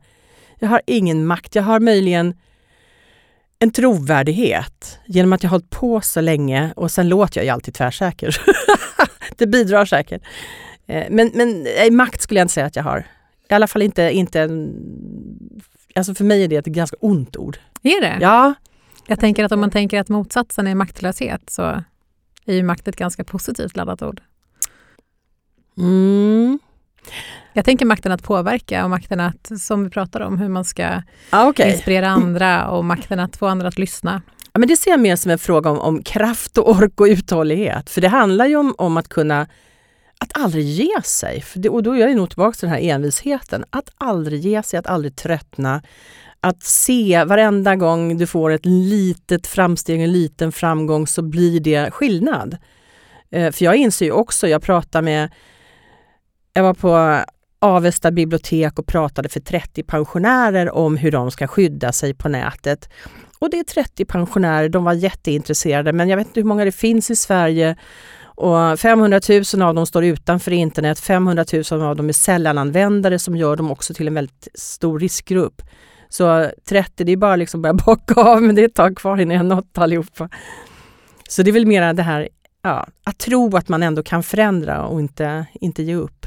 [0.58, 1.54] jag har ingen makt.
[1.54, 2.34] Jag har möjligen
[3.58, 7.50] en trovärdighet genom att jag har hållit på så länge och sen låter jag ju
[7.50, 8.36] alltid tvärsäker.
[9.36, 10.22] det bidrar säkert.
[10.86, 13.06] Eh, men, men makt skulle jag inte säga att jag har.
[13.48, 14.74] I alla fall inte, inte en,
[15.94, 17.58] Alltså för mig är det ett ganska ont ord.
[17.82, 18.18] Är det?
[18.20, 18.54] Ja.
[19.06, 21.62] Jag tänker att om man tänker att motsatsen är maktlöshet så
[22.44, 24.20] är ju makt ett ganska positivt laddat ord.
[25.78, 26.58] Mm.
[27.56, 31.02] Jag tänker makten att påverka och makten att, som vi pratar om, hur man ska
[31.30, 31.72] ah, okay.
[31.72, 34.22] inspirera andra och makten att få andra att lyssna.
[34.52, 37.06] Ja, men det ser jag mer som en fråga om, om kraft och ork och
[37.06, 37.90] uthållighet.
[37.90, 39.46] För det handlar ju om, om att kunna
[40.18, 41.44] att aldrig ge sig.
[41.54, 43.64] Det, och då är jag nog tillbaka till den här envisheten.
[43.70, 45.82] Att aldrig ge sig, att aldrig tröttna.
[46.40, 51.90] Att se varenda gång du får ett litet framsteg, en liten framgång så blir det
[51.90, 52.56] skillnad.
[53.30, 55.30] Eh, för jag inser ju också, jag pratar med
[56.56, 57.24] jag var på
[57.64, 62.88] Avesta bibliotek och pratade för 30 pensionärer om hur de ska skydda sig på nätet.
[63.38, 66.72] Och det är 30 pensionärer, de var jätteintresserade men jag vet inte hur många det
[66.72, 67.76] finns i Sverige.
[68.24, 69.20] Och 500
[69.54, 73.70] 000 av dem står utanför internet, 500 000 av dem är sällananvändare som gör dem
[73.70, 75.62] också till en väldigt stor riskgrupp.
[76.08, 79.20] Så 30, det är bara liksom börja bocka av men det är ett tag kvar
[79.20, 80.28] innan jag nått allihopa.
[81.28, 82.28] Så det är väl mer det här
[82.62, 86.23] ja, att tro att man ändå kan förändra och inte, inte ge upp.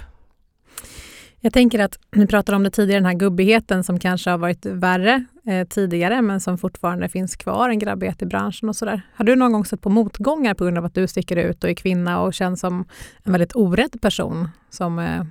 [1.42, 4.66] Jag tänker att ni pratade om det tidigare, den här gubbigheten som kanske har varit
[4.66, 9.02] värre eh, tidigare men som fortfarande finns kvar, en grabbighet i branschen och sådär.
[9.16, 11.70] Har du någon gång sett på motgångar på grund av att du sticker ut och
[11.70, 12.86] är kvinna och känns som
[13.24, 15.24] en väldigt orädd person som eh,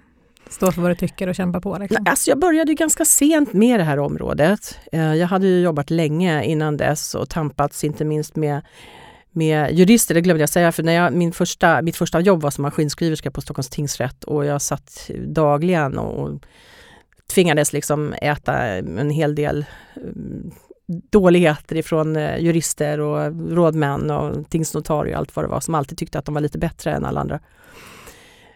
[0.48, 1.78] står för vad du tycker och kämpar på?
[1.78, 2.04] Liksom?
[2.08, 4.78] Alltså jag började ganska sent med det här området.
[4.92, 8.62] Eh, jag hade jobbat länge innan dess och tampats inte minst med
[9.36, 12.50] med jurister, det glömde jag säga, för när jag, min första, mitt första jobb var
[12.50, 16.40] som maskinskriverska på Stockholms tingsrätt och jag satt dagligen och
[17.34, 19.64] tvingades liksom äta en hel del
[19.96, 20.02] eh,
[21.10, 25.98] dåligheter ifrån eh, jurister och rådmän och tingsnotarier och allt vad det var som alltid
[25.98, 27.40] tyckte att de var lite bättre än alla andra.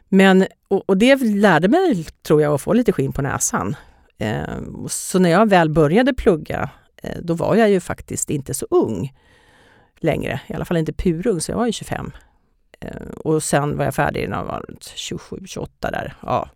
[0.09, 3.77] Men, och, och det lärde mig, tror jag, att få lite skinn på näsan.
[4.19, 6.71] Eh, så när jag väl började plugga,
[7.03, 9.12] eh, då var jag ju faktiskt inte så ung
[10.01, 12.13] längre, i alla fall inte purung, så jag var ju 25.
[12.81, 12.91] Eh,
[13.25, 16.15] och sen var jag färdig när jag var 27, 28 där.
[16.23, 16.49] Ja.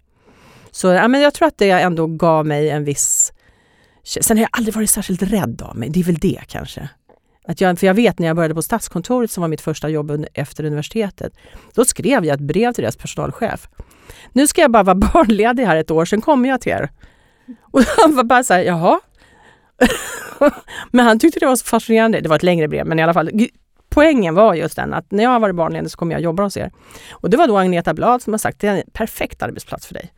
[0.71, 3.33] Så ja, men jag tror att det ändå gav mig en viss...
[4.03, 6.89] Sen har jag aldrig varit särskilt rädd av mig, det är väl det kanske.
[7.49, 10.27] Att jag, för jag vet när jag började på Statskontoret som var mitt första jobb
[10.35, 11.33] efter universitetet.
[11.75, 13.69] Då skrev jag ett brev till deras personalchef.
[14.33, 16.91] Nu ska jag bara vara barnledig här ett år, sen kommer jag till er.
[17.61, 19.01] Och han var bara så här, jaha?
[20.91, 22.21] men han tyckte det var så fascinerande.
[22.21, 23.31] Det var ett längre brev, men i alla fall.
[23.89, 26.57] Poängen var just den att när jag har varit barnledig så kommer jag jobba hos
[26.57, 26.73] er.
[27.11, 29.95] Och det var då Agneta Blad som har sagt det är en perfekt arbetsplats för
[29.95, 30.13] dig.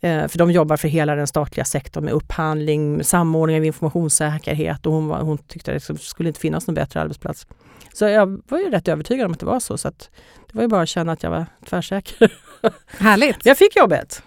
[0.00, 4.92] Eh, för de jobbar för hela den statliga sektorn med upphandling, samordning av informationssäkerhet och
[4.92, 7.46] hon, var, hon tyckte att det skulle inte finnas någon bättre arbetsplats.
[7.92, 9.78] Så jag var ju rätt övertygad om att det var så.
[9.78, 12.32] så det var ju bara att känna att jag var tvärsäker.
[12.98, 13.46] Härligt!
[13.46, 14.22] Jag fick jobbet.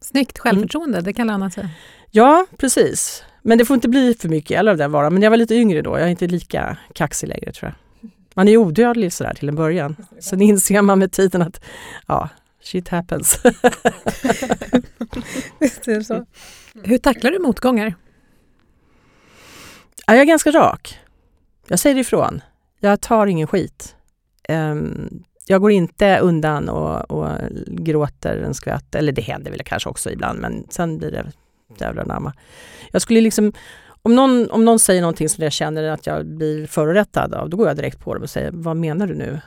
[0.00, 1.04] Snyggt självförtroende, mm.
[1.04, 1.68] det kan löna sig.
[2.10, 3.24] Ja, precis.
[3.48, 5.12] Men det får inte bli för mycket eller av den varan.
[5.12, 8.10] Men jag var lite yngre då, jag är inte lika kaxig längre tror jag.
[8.34, 9.96] Man är odödlig sådär till en början.
[10.20, 11.60] Sen inser man med tiden att
[12.06, 12.28] ja,
[12.62, 13.40] shit happens.
[15.60, 16.26] Visst är det så.
[16.82, 17.94] Hur tacklar du motgångar?
[20.06, 20.98] Ja, jag är ganska rak.
[21.68, 22.40] Jag säger ifrån.
[22.80, 23.96] Jag tar ingen skit.
[24.48, 27.28] Um, jag går inte undan och, och
[27.66, 28.94] gråter en skvätt.
[28.94, 31.32] Eller det händer väl kanske också ibland, men sen blir det
[31.68, 31.78] Mm.
[31.80, 32.32] Jävlar namma.
[32.92, 33.52] Jag skulle liksom,
[34.02, 37.56] om någon, om någon säger någonting som jag känner att jag blir förorättad av, då
[37.56, 39.40] går jag direkt på dem och säger, vad menar du nu?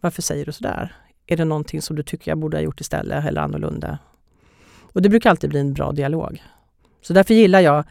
[0.00, 0.94] Varför säger du sådär?
[1.26, 3.98] Är det någonting som du tycker jag borde ha gjort istället eller annorlunda?
[4.92, 6.42] Och det brukar alltid bli en bra dialog.
[7.02, 7.84] Så därför gillar jag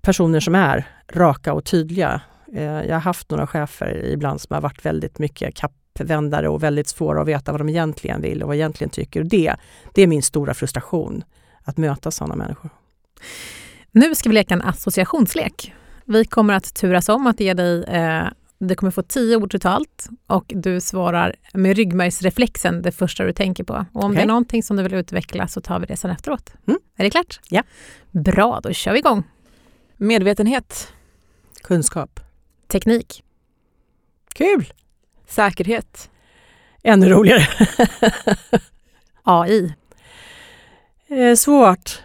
[0.00, 2.20] personer som är raka och tydliga
[2.52, 6.88] eh, jag har haft några chefer ibland som har varit väldigt mycket kappvändare och väldigt
[6.88, 9.20] svåra att veta vad de egentligen vill och vad de egentligen tycker.
[9.20, 9.56] Och det,
[9.94, 11.24] det är min stora frustration,
[11.64, 12.70] att möta sådana människor.
[13.90, 15.74] Nu ska vi leka en associationslek.
[16.04, 18.26] Vi kommer att turas om att ge dig eh,
[18.68, 23.64] du kommer få tio ord totalt och du svarar med ryggmärgsreflexen det första du tänker
[23.64, 23.86] på.
[23.92, 24.16] Och om okay.
[24.16, 26.54] det är någonting som du vill utveckla så tar vi det sen efteråt.
[26.66, 26.80] Mm.
[26.96, 27.40] Är det klart?
[27.48, 27.62] Ja.
[28.10, 29.22] Bra, då kör vi igång.
[29.96, 30.92] Medvetenhet.
[31.62, 32.20] Kunskap.
[32.68, 33.24] Teknik.
[34.34, 34.72] Kul!
[35.28, 36.10] Säkerhet.
[36.82, 37.48] Ännu roligare.
[39.22, 39.74] AI.
[41.08, 42.02] Eh, svårt.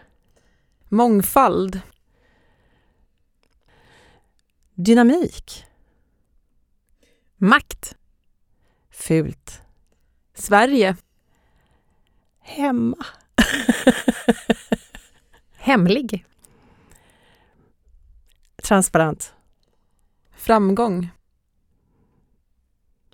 [0.90, 1.82] Mångfald.
[4.76, 5.66] Dynamik.
[7.38, 7.98] Makt.
[8.90, 9.62] Fult.
[10.34, 10.96] Sverige.
[12.40, 13.06] Hemma.
[15.56, 16.26] Hemlig.
[18.64, 19.34] Transparent.
[20.32, 21.10] Framgång.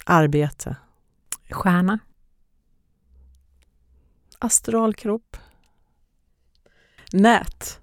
[0.05, 0.75] Arbete.
[1.49, 1.99] Stjärna.
[4.39, 5.38] Astralkropp.
[7.13, 7.80] Nät.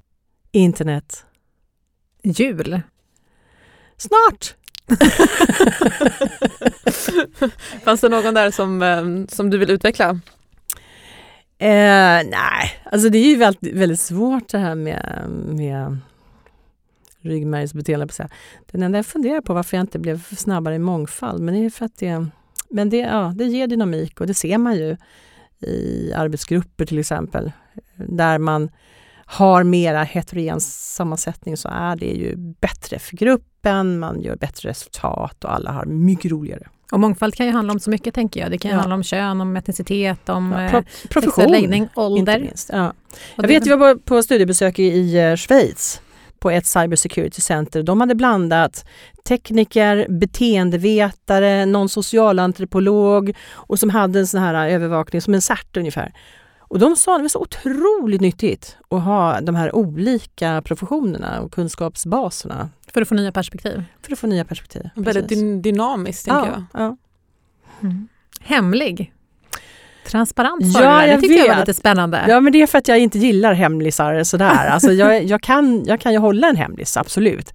[0.52, 1.24] Internet.
[2.22, 2.80] Jul.
[3.96, 4.54] Snart!
[7.84, 10.08] Fanns det någon där som, eh, som du vill utveckla?
[11.58, 15.98] Eh, nej, alltså det är ju väldigt, väldigt svårt det här med, med
[17.20, 18.28] ryggmärgsbeteende.
[18.70, 21.70] Den enda jag funderar på varför jag inte blev snabbare i mångfald, men det är
[21.70, 22.26] för att det,
[22.70, 24.96] men det, ja, det ger dynamik och det ser man ju
[25.60, 27.52] i arbetsgrupper till exempel,
[27.96, 28.70] där man
[29.32, 35.44] har mera heterogen sammansättning så är det ju bättre för gruppen, man gör bättre resultat
[35.44, 36.68] och alla har mycket roligare.
[36.92, 38.50] Och mångfald kan ju handla om så mycket tänker jag.
[38.50, 38.76] Det kan ja.
[38.76, 42.52] handla om kön, om etnicitet, om ja, pro profession, läggning, ålder.
[42.68, 42.92] Ja.
[43.36, 46.00] Jag vet, jag var på studiebesök i eh, Schweiz
[46.38, 47.82] på ett cybersecurity center.
[47.82, 48.84] De hade blandat
[49.28, 56.12] tekniker, beteendevetare, någon socialantropolog och som hade en sån här övervakning som en CERT ungefär.
[56.70, 61.40] Och de sa att det var så otroligt nyttigt att ha de här olika professionerna
[61.40, 62.70] och kunskapsbaserna.
[62.92, 63.84] För att få nya perspektiv?
[64.02, 64.88] För att få nya perspektiv.
[64.94, 66.82] Väldigt dy dynamiskt, tänker ja, jag.
[66.82, 66.96] Ja.
[67.82, 68.08] Mm.
[68.40, 69.12] Hemlig?
[70.06, 72.24] Transparent ja, du Det tyckte jag var lite spännande.
[72.28, 74.66] Ja, men det är för att jag inte gillar hemlisar sådär.
[74.70, 77.54] Alltså jag, jag, kan, jag kan ju hålla en hemlis, absolut.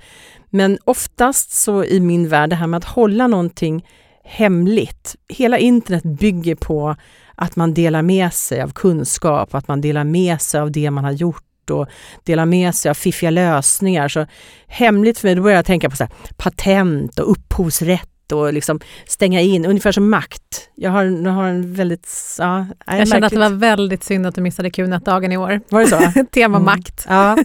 [0.49, 3.85] Men oftast så i min värld, det här med att hålla någonting
[4.23, 5.15] hemligt.
[5.29, 6.95] Hela internet bygger på
[7.35, 11.03] att man delar med sig av kunskap, att man delar med sig av det man
[11.03, 11.87] har gjort och
[12.23, 14.07] delar med sig av fiffiga lösningar.
[14.07, 14.25] Så
[14.67, 18.79] hemligt för mig, då börjar jag tänka på så här, patent och upphovsrätt och liksom
[19.05, 20.69] stänga in, ungefär som makt.
[20.75, 22.09] Jag har, jag har en väldigt...
[22.39, 25.61] Ja, jag känner att det var väldigt synd att du missade Q-dagen i år.
[25.69, 26.25] Var det så?
[26.31, 26.65] Tema mm.
[26.65, 27.05] makt.
[27.09, 27.37] Ja.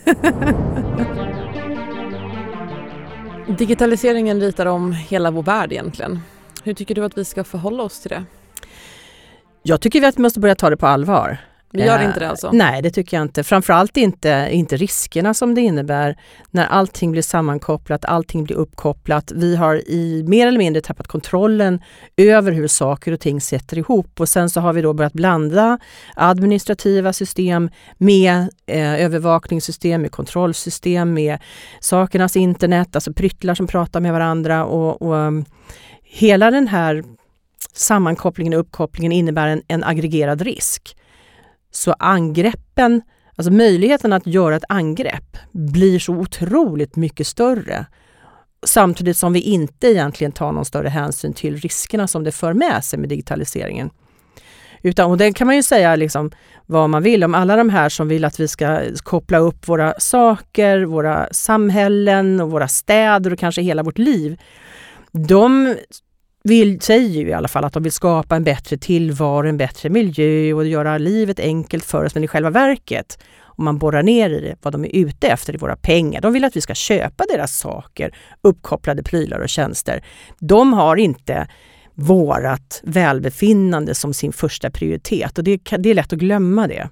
[3.59, 6.21] Digitaliseringen ritar om hela vår värld egentligen.
[6.63, 8.25] Hur tycker du att vi ska förhålla oss till det?
[9.63, 11.39] Jag tycker att vi måste börja ta det på allvar.
[11.73, 12.47] Vi gör inte det alltså?
[12.47, 13.45] Eh, nej, det tycker jag inte.
[13.45, 16.17] Framförallt inte, inte riskerna som det innebär
[16.51, 19.33] när allting blir sammankopplat, allting blir uppkopplat.
[19.33, 21.81] Vi har i mer eller mindre tappat kontrollen
[22.17, 25.79] över hur saker och ting sätter ihop och sen så har vi då börjat blanda
[26.17, 31.39] administrativa system med eh, övervakningssystem, med kontrollsystem, med
[31.81, 35.45] sakernas internet, alltså pryttlar som pratar med varandra och, och um,
[36.03, 37.05] hela den här
[37.73, 40.97] sammankopplingen och uppkopplingen innebär en, en aggregerad risk.
[41.71, 43.03] Så angreppen,
[43.37, 47.87] alltså möjligheten att göra ett angrepp blir så otroligt mycket större.
[48.67, 52.85] Samtidigt som vi inte egentligen tar någon större hänsyn till riskerna som det för med
[52.85, 53.91] sig med digitaliseringen.
[54.83, 56.31] Utan, och det kan man ju säga liksom
[56.67, 59.95] vad man vill om alla de här som vill att vi ska koppla upp våra
[59.99, 64.41] saker, våra samhällen och våra städer och kanske hela vårt liv.
[65.13, 65.77] De
[66.45, 69.89] vill, säger ju i alla fall att de vill skapa en bättre tillvaro, en bättre
[69.89, 72.15] miljö och göra livet enkelt för oss.
[72.15, 75.55] Men i själva verket, om man borrar ner i det, vad de är ute efter
[75.55, 76.21] i våra pengar.
[76.21, 80.05] De vill att vi ska köpa deras saker, uppkopplade prylar och tjänster.
[80.39, 81.49] De har inte
[81.95, 86.89] vårat välbefinnande som sin första prioritet och det, det är lätt att glömma det.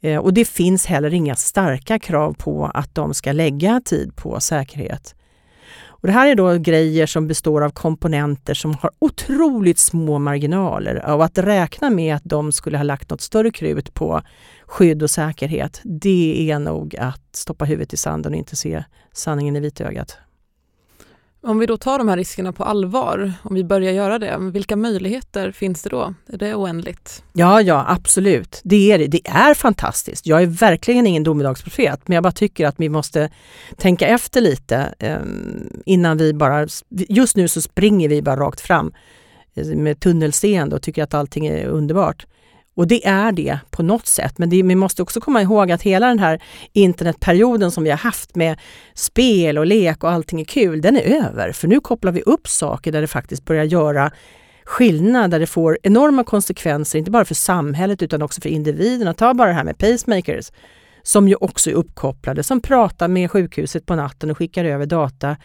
[0.00, 4.40] Eh, och det finns heller inga starka krav på att de ska lägga tid på
[4.40, 5.14] säkerhet.
[6.00, 11.10] Och det här är då grejer som består av komponenter som har otroligt små marginaler.
[11.14, 14.22] Och att räkna med att de skulle ha lagt något större krut på
[14.66, 19.56] skydd och säkerhet, det är nog att stoppa huvudet i sanden och inte se sanningen
[19.56, 20.18] i vitögat.
[21.40, 24.76] Om vi då tar de här riskerna på allvar, om vi börjar göra det, vilka
[24.76, 26.14] möjligheter finns det då?
[26.32, 27.22] Är det oändligt?
[27.32, 28.60] Ja, ja, absolut.
[28.64, 29.06] Det är det.
[29.06, 30.26] Det är fantastiskt.
[30.26, 33.30] Jag är verkligen ingen domedagsprofet, men jag bara tycker att vi måste
[33.76, 35.18] tänka efter lite eh,
[35.86, 36.66] innan vi bara...
[36.90, 38.92] Just nu så springer vi bara rakt fram
[39.54, 42.26] eh, med tunnelseende och tycker att allting är underbart.
[42.78, 44.38] Och det är det på något sätt.
[44.38, 47.96] Men det, vi måste också komma ihåg att hela den här internetperioden som vi har
[47.96, 48.58] haft med
[48.94, 51.52] spel och lek och allting är kul, den är över.
[51.52, 54.10] För nu kopplar vi upp saker där det faktiskt börjar göra
[54.64, 59.14] skillnad, där det får enorma konsekvenser, inte bara för samhället utan också för individerna.
[59.14, 60.50] Ta bara det här med pacemakers
[61.02, 65.36] som ju också är uppkopplade, som pratar med sjukhuset på natten och skickar över data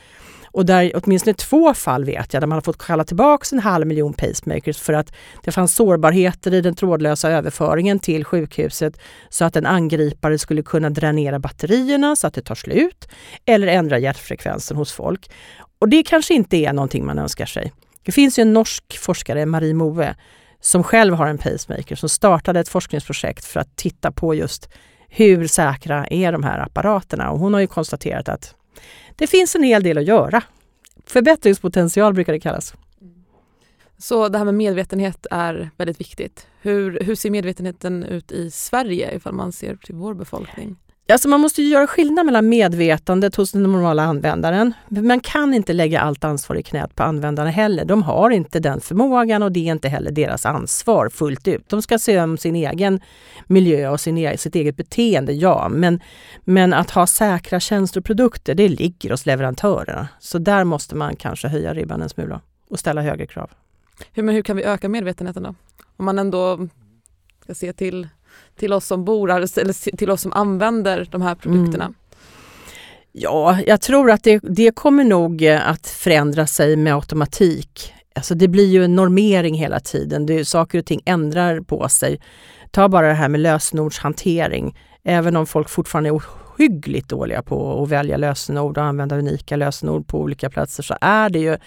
[0.53, 3.87] och där åtminstone två fall vet jag, där man har fått kalla tillbaka en halv
[3.87, 5.13] miljon pacemakers för att
[5.43, 8.97] det fanns sårbarheter i den trådlösa överföringen till sjukhuset
[9.29, 13.07] så att en angripare skulle kunna dränera batterierna så att det tar slut
[13.45, 15.31] eller ändra hjärtfrekvensen hos folk.
[15.79, 17.71] Och det kanske inte är någonting man önskar sig.
[18.03, 20.15] Det finns ju en norsk forskare, Marie Moe,
[20.59, 24.69] som själv har en pacemaker som startade ett forskningsprojekt för att titta på just
[25.09, 27.31] hur säkra är de här apparaterna?
[27.31, 28.55] Och hon har ju konstaterat att
[29.15, 30.43] det finns en hel del att göra.
[31.05, 32.73] Förbättringspotential brukar det kallas.
[33.97, 36.47] Så det här med medvetenhet är väldigt viktigt.
[36.61, 40.75] Hur, hur ser medvetenheten ut i Sverige ifall man ser till vår befolkning?
[41.07, 44.73] Alltså man måste göra skillnad mellan medvetandet hos den normala användaren.
[44.89, 47.85] Man kan inte lägga allt ansvar i knät på användarna heller.
[47.85, 51.69] De har inte den förmågan och det är inte heller deras ansvar fullt ut.
[51.69, 52.99] De ska se om sin egen
[53.47, 55.69] miljö och sin, e-, sitt eget beteende, ja.
[55.69, 55.99] Men,
[56.43, 60.07] men att ha säkra tjänster och produkter, det ligger hos leverantörerna.
[60.19, 63.51] Så där måste man kanske höja ribban en smula och ställa högre krav.
[64.13, 65.55] Hur, men hur kan vi öka medvetenheten då?
[65.97, 66.67] Om man ändå
[67.43, 68.07] ska se till
[68.59, 71.83] till oss som bor här, eller till oss som använder de här produkterna?
[71.83, 71.95] Mm.
[73.11, 77.93] Ja, jag tror att det, det kommer nog eh, att förändra sig med automatik.
[78.15, 80.25] Alltså det blir ju en normering hela tiden.
[80.25, 82.19] Det, saker och ting ändrar på sig.
[82.71, 84.77] Ta bara det här med lösenordshantering.
[85.03, 86.21] Även om folk fortfarande är
[86.57, 91.29] ohyggligt dåliga på att välja lösenord och använda unika lösenord på olika platser så är
[91.29, 91.57] det ju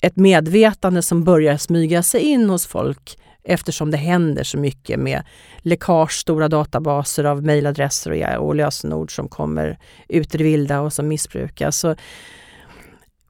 [0.00, 5.22] ett medvetande som börjar smyga sig in hos folk eftersom det händer så mycket med
[5.58, 9.78] läckage, stora databaser av mejladresser och, och lösenord som kommer
[10.08, 11.78] ut i det vilda och som missbrukas.
[11.78, 11.96] Så,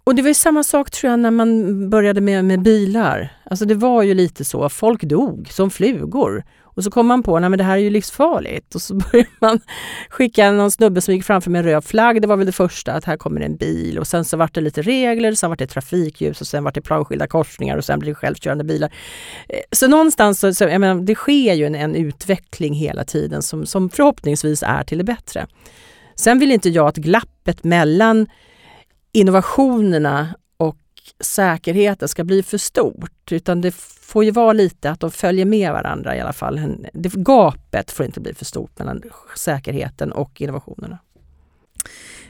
[0.05, 3.37] och det var samma sak tror jag när man började med, med bilar.
[3.44, 6.44] Alltså det var ju lite så, folk dog som flugor.
[6.74, 9.60] Och så kom man på att det här är ju livsfarligt och så började man
[10.08, 12.22] skicka någon snubbe som gick framför med en röd flagg.
[12.22, 14.60] Det var väl det första, att här kommer en bil och sen så vart det
[14.60, 18.10] lite regler, sen vart det trafikljus och sen vart det planskilda korsningar och sen blir
[18.10, 18.92] det självkörande bilar.
[19.48, 23.42] Eh, så någonstans så, så jag menar, det sker ju en, en utveckling hela tiden
[23.42, 25.46] som, som förhoppningsvis är till det bättre.
[26.16, 28.26] Sen vill inte jag att glappet mellan
[29.12, 30.28] innovationerna
[31.20, 35.72] säkerheten ska bli för stort utan det får ju vara lite att de följer med
[35.72, 36.60] varandra i alla fall.
[36.92, 39.02] Det, gapet får inte bli för stort mellan
[39.36, 40.98] säkerheten och innovationerna.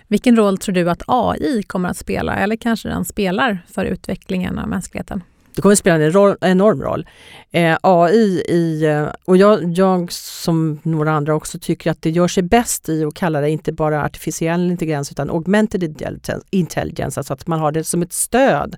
[0.09, 4.59] Vilken roll tror du att AI kommer att spela, eller kanske den spelar, för utvecklingen
[4.59, 5.23] av mänskligheten?
[5.55, 7.07] Det kommer att spela en enorm roll.
[7.51, 12.29] Eh, AI i, eh, och jag, jag som några andra också tycker att det gör
[12.29, 16.03] sig bäst i att kalla det inte bara artificiell intelligens utan augmented
[16.51, 18.77] intelligence, alltså att man har det som ett stöd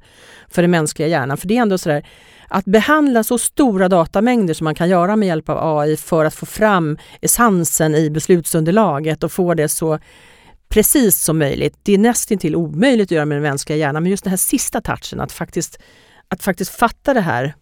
[0.48, 1.36] för den mänskliga hjärnan.
[1.36, 2.06] För det är ändå sådär
[2.48, 6.34] att behandla så stora datamängder som man kan göra med hjälp av AI för att
[6.34, 9.98] få fram essensen i beslutsunderlaget och få det så
[10.68, 11.78] precis som möjligt.
[11.82, 14.80] Det är nästintill omöjligt att göra med den mänskliga hjärnan, men just den här sista
[14.80, 15.78] touchen, att faktiskt
[16.28, 17.54] att faktiskt fatta det här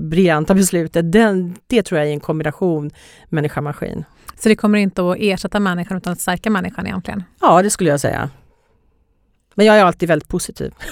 [0.00, 2.90] briljanta beslutet, den, det tror jag är en kombination
[3.28, 4.04] människa-maskin.
[4.38, 7.24] Så det kommer inte att ersätta människan utan att stärka människan egentligen?
[7.40, 8.30] Ja, det skulle jag säga.
[9.54, 10.74] Men jag är alltid väldigt positiv.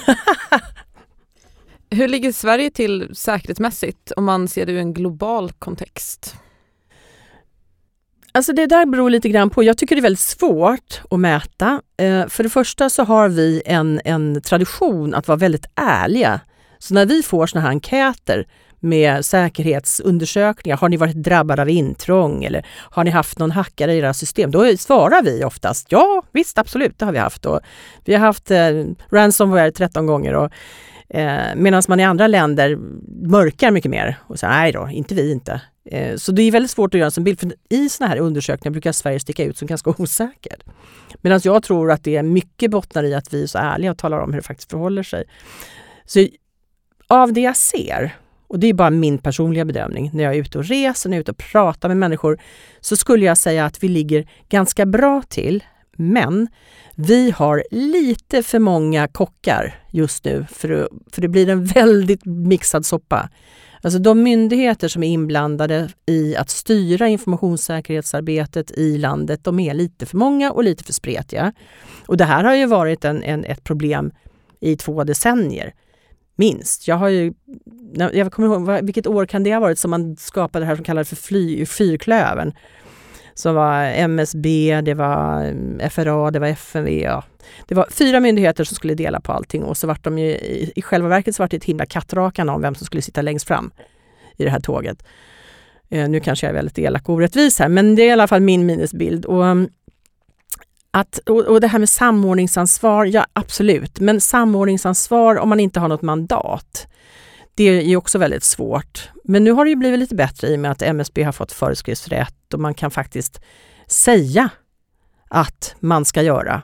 [1.91, 6.35] Hur ligger Sverige till säkerhetsmässigt om man ser det ur en global kontext?
[8.31, 9.63] Alltså det där beror lite grann på.
[9.63, 11.81] Jag tycker det är väldigt svårt att mäta.
[11.97, 16.39] Eh, för det första så har vi en, en tradition att vara väldigt ärliga
[16.79, 18.47] så när vi får såna här enkäter
[18.79, 23.97] med säkerhetsundersökningar, har ni varit drabbade av intrång eller har ni haft någon hackare i
[23.97, 24.51] era system?
[24.51, 27.45] Då svarar vi oftast ja, visst absolut, det har vi haft.
[27.45, 27.59] Och
[28.05, 30.51] vi har haft eh, ransomware 13 gånger och
[31.09, 32.77] eh, medan man i andra länder
[33.29, 35.61] mörkar mycket mer och säger nej då, inte vi inte.
[35.91, 38.71] Eh, så det är väldigt svårt att göra en bild, för i såna här undersökningar
[38.71, 40.57] brukar Sverige sticka ut som ganska osäker.
[41.21, 43.97] Medan jag tror att det är mycket bottnar i att vi är så ärliga och
[43.97, 45.23] talar om hur det faktiskt förhåller sig.
[46.05, 46.27] Så
[47.09, 48.15] av det jag ser,
[48.47, 51.19] och det är bara min personliga bedömning, när jag är ute och reser, när jag
[51.19, 52.39] är ute och pratar med människor,
[52.79, 55.63] så skulle jag säga att vi ligger ganska bra till.
[55.91, 56.47] Men
[56.95, 62.85] vi har lite för många kockar just nu för, för det blir en väldigt mixad
[62.85, 63.29] soppa.
[63.81, 70.05] Alltså de myndigheter som är inblandade i att styra informationssäkerhetsarbetet i landet, de är lite
[70.05, 71.53] för många och lite för spretiga.
[72.05, 74.11] Och det här har ju varit en, en ett problem
[74.59, 75.73] i två decennier,
[76.39, 76.87] minst.
[76.87, 77.33] Jag har ju,
[78.13, 80.85] jag kommer ihåg, vilket år kan det ha varit som man skapade det här som
[80.85, 82.53] kallades för fly, fyrklövern?
[83.33, 85.45] Som var MSB, det var
[85.79, 86.89] eh, FRA, det var FMV.
[86.89, 87.23] Ja.
[87.67, 90.71] Det var fyra myndigheter som skulle dela på allting och så vart de ju, i,
[90.75, 93.47] i själva verket så var det ett himla kattrakande om vem som skulle sitta längst
[93.47, 93.71] fram
[94.37, 95.03] i det här tåget.
[95.89, 98.27] Eh, nu kanske jag är väldigt elak och orättvis här, men det är i alla
[98.27, 99.25] fall min minnesbild.
[99.25, 99.69] Och, mm,
[100.91, 105.87] att, och, och det här med samordningsansvar, ja absolut, men samordningsansvar om man inte har
[105.87, 106.87] något mandat,
[107.55, 109.09] det är ju också väldigt svårt.
[109.23, 111.51] Men nu har det ju blivit lite bättre i och med att MSB har fått
[111.51, 113.41] föreskriftsrätt och man kan faktiskt
[113.87, 114.49] säga
[115.27, 116.61] att man ska göra.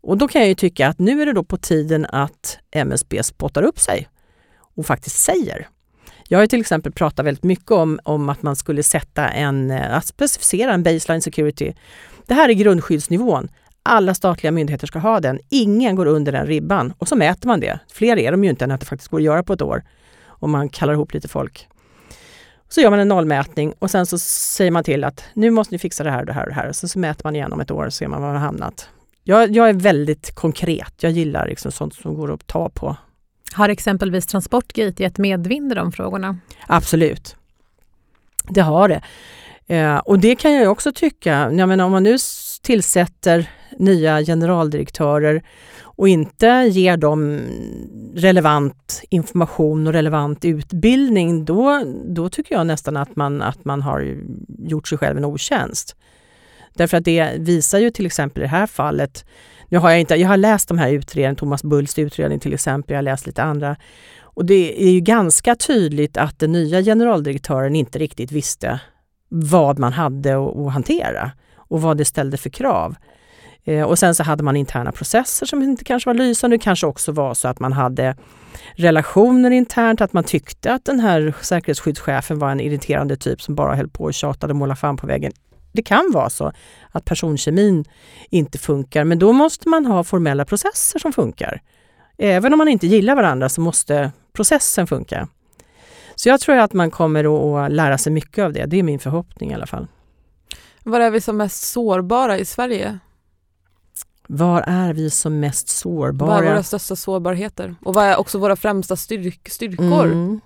[0.00, 3.22] Och då kan jag ju tycka att nu är det då på tiden att MSB
[3.22, 4.08] spottar upp sig
[4.76, 5.68] och faktiskt säger.
[6.28, 9.96] Jag har till exempel pratat väldigt mycket om, om att man skulle sätta en, eh,
[9.96, 11.74] att specificera en baseline security.
[12.28, 13.48] Det här är grundskyddsnivån.
[13.82, 15.40] Alla statliga myndigheter ska ha den.
[15.48, 16.94] Ingen går under den ribban.
[16.98, 17.78] Och så mäter man det.
[17.92, 19.84] Fler är de ju inte än att det faktiskt går att göra på ett år.
[20.26, 21.68] Om man kallar ihop lite folk.
[22.68, 25.78] Så gör man en nollmätning och sen så säger man till att nu måste ni
[25.78, 26.68] fixa det här och det här och det här.
[26.68, 28.46] Och sen så mäter man igen om ett år och ser man var man har
[28.46, 28.88] hamnat.
[29.22, 30.94] Jag, jag är väldigt konkret.
[31.00, 32.96] Jag gillar liksom sånt som går att ta på.
[33.52, 36.38] Har exempelvis Transportgate gett medvind i de frågorna?
[36.66, 37.36] Absolut.
[38.48, 39.02] Det har det.
[39.68, 42.16] Eh, och det kan jag också tycka, jag menar, om man nu
[42.62, 45.42] tillsätter nya generaldirektörer
[45.82, 47.40] och inte ger dem
[48.14, 54.16] relevant information och relevant utbildning, då, då tycker jag nästan att man, att man har
[54.58, 55.96] gjort sig själv en otjänst.
[56.74, 59.24] Därför att det visar ju till exempel i det här fallet,
[59.68, 62.94] nu har jag inte, jag har läst de här utredningarna, Thomas Bulls utredning till exempel,
[62.94, 63.76] jag har läst lite andra.
[64.20, 68.80] Och det är ju ganska tydligt att den nya generaldirektören inte riktigt visste
[69.28, 72.96] vad man hade att hantera och vad det ställde för krav.
[73.64, 76.56] Eh, och sen så hade man interna processer som inte kanske var lysande.
[76.56, 78.16] Det kanske också var så att man hade
[78.74, 83.74] relationer internt, att man tyckte att den här säkerhetsskyddschefen var en irriterande typ som bara
[83.74, 85.32] höll på och tjatade och målade fan på väggen.
[85.72, 86.52] Det kan vara så
[86.90, 87.84] att personkemin
[88.30, 91.62] inte funkar, men då måste man ha formella processer som funkar.
[92.18, 95.28] Även om man inte gillar varandra så måste processen funka.
[96.18, 98.66] Så jag tror att man kommer att lära sig mycket av det.
[98.66, 99.86] Det är min förhoppning i alla fall.
[100.82, 102.98] Var är vi som mest sårbara i Sverige?
[104.26, 106.30] Var är vi som mest sårbara?
[106.30, 107.74] Vad är våra största sårbarheter?
[107.84, 110.04] Och vad är också våra främsta styrk styrkor?
[110.04, 110.40] Mm.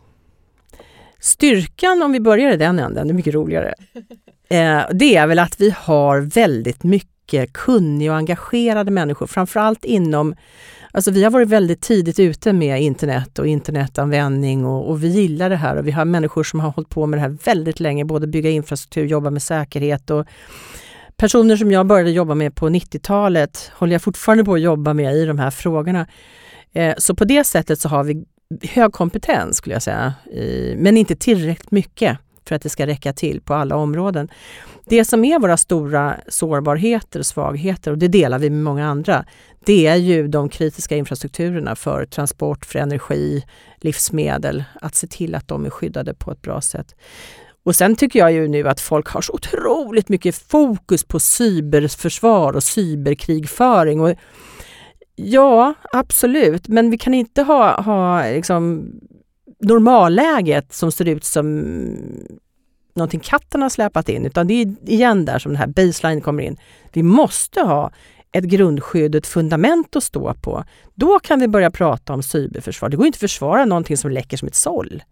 [1.19, 3.75] Styrkan, om vi börjar i den änden, det är mycket roligare.
[4.49, 7.12] Eh, det är väl att vi har väldigt mycket
[7.53, 10.35] kunniga och engagerade människor, framförallt inom
[10.95, 15.51] Alltså vi har varit väldigt tidigt ute med internet och internetanvändning och, och, vi gillar
[15.51, 18.05] det här och vi har människor som har hållit på med det här väldigt länge,
[18.05, 20.27] både bygga infrastruktur, jobba med säkerhet och
[21.17, 25.15] personer som jag började jobba med på 90-talet håller jag fortfarande på att jobba med
[25.17, 26.07] i de här frågorna.
[26.73, 28.25] Eh, så på det sättet så har vi
[28.63, 30.15] hög kompetens skulle jag säga,
[30.77, 32.19] men inte tillräckligt mycket
[32.49, 34.29] för att det ska räcka till på alla områden.
[34.87, 39.25] Det som är våra stora sårbarheter och svagheter, och det delar vi med många andra,
[39.67, 43.45] det är ju de kritiska infrastrukturerna för transport, för energi,
[43.77, 46.95] livsmedel, att se till att de är skyddade på ett bra sätt.
[47.65, 52.53] Och sen tycker jag ju nu att folk har så otroligt mycket fokus på cyberförsvar
[52.53, 54.01] och cyberkrigföring.
[54.01, 54.15] Och
[55.17, 58.91] ja, absolut, men vi kan inte ha, ha liksom
[59.63, 61.61] normalläget som ser ut som
[62.95, 66.43] någonting katten har släpat in, utan det är igen där som den här baseline kommer
[66.43, 66.57] in.
[66.93, 67.91] Vi måste ha
[68.33, 70.65] ett grundskydd, ett fundament att stå på.
[70.95, 72.89] Då kan vi börja prata om cyberförsvar.
[72.89, 75.03] Det går inte att försvara någonting som läcker som ett såll.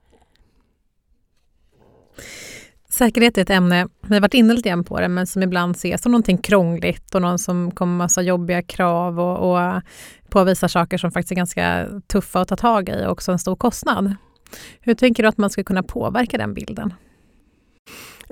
[2.88, 5.76] Säkerhet är ett ämne, vi har varit inne lite grann på det, men som ibland
[5.76, 9.82] ses som någonting krångligt och någon som kommer med massa jobbiga krav och, och
[10.28, 13.56] påvisar saker som faktiskt är ganska tuffa att ta tag i och också en stor
[13.56, 14.14] kostnad.
[14.80, 16.94] Hur tänker du att man ska kunna påverka den bilden?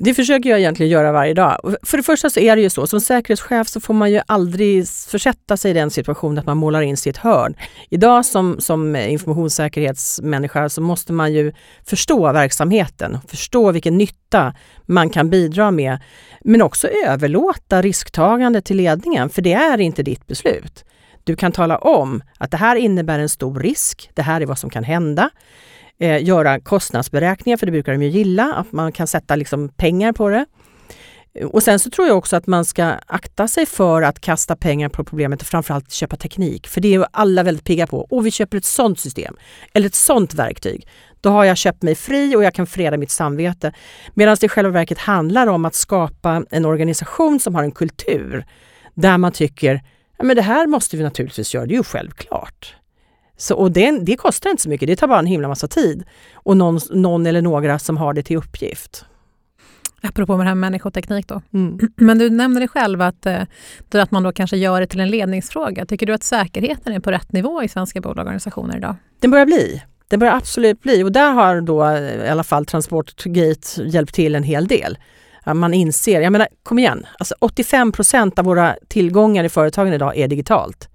[0.01, 1.75] Det försöker jag egentligen göra varje dag.
[1.83, 4.89] För det första så är det ju så, som säkerhetschef så får man ju aldrig
[4.89, 7.55] försätta sig i den situationen att man målar in sig i ett hörn.
[7.91, 11.53] Idag som, som informationssäkerhetsmänniska så måste man ju
[11.87, 14.55] förstå verksamheten, förstå vilken nytta
[14.87, 15.99] man kan bidra med,
[16.45, 20.85] men också överlåta risktagande till ledningen, för det är inte ditt beslut.
[21.25, 24.59] Du kan tala om att det här innebär en stor risk, det här är vad
[24.59, 25.31] som kan hända
[26.01, 30.13] eh, göra kostnadsberäkningar, för det brukar de ju gilla, att man kan sätta liksom pengar
[30.13, 30.47] på det.
[31.45, 34.89] Och sen så tror jag också att man ska akta sig för att kasta pengar
[34.89, 36.69] på problemet och framförallt köpa teknik.
[36.69, 38.01] För det är ju alla väldigt pigga på.
[38.01, 39.37] Och vi köper ett sånt system
[39.73, 40.89] eller ett sånt verktyg.
[41.21, 43.73] Då har jag köpt mig fri och jag kan freda mitt samvete.
[44.15, 48.45] Medan det i själva verket handlar om att skapa en organisation som har en kultur
[48.95, 49.83] där man tycker
[50.19, 52.75] ja, men det här måste vi naturligtvis göra, det är ju självklart.
[53.41, 56.05] Så, och det, det kostar inte så mycket, det tar bara en himla massa tid.
[56.35, 59.05] Och någon, någon eller några som har det till uppgift.
[60.03, 61.43] Apropå med det här med människoteknik då.
[61.55, 61.79] Mm.
[61.97, 63.43] Men du nämner det själv att, eh,
[63.93, 65.87] att man då kanske gör det till en ledningsfråga.
[65.87, 68.97] Tycker du att säkerheten är på rätt nivå i svenska bolag och organisationer idag?
[69.21, 69.83] Den börjar bli.
[70.09, 74.35] Det börjar absolut bli och där har då eh, i alla fall Transportgate hjälpt till
[74.35, 74.99] en hel del.
[75.55, 80.17] Man inser, jag menar kom igen, alltså 85 procent av våra tillgångar i företagen idag
[80.17, 80.89] är digitalt.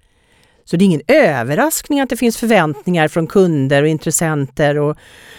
[0.64, 4.96] Så det är ingen överraskning att det finns förväntningar från kunder och intressenter och,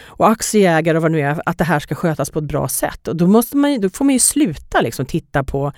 [0.08, 2.68] och aktieägare och vad det nu är, att det här ska skötas på ett bra
[2.68, 3.08] sätt.
[3.08, 5.72] Och då, måste man, då får man ju sluta liksom titta på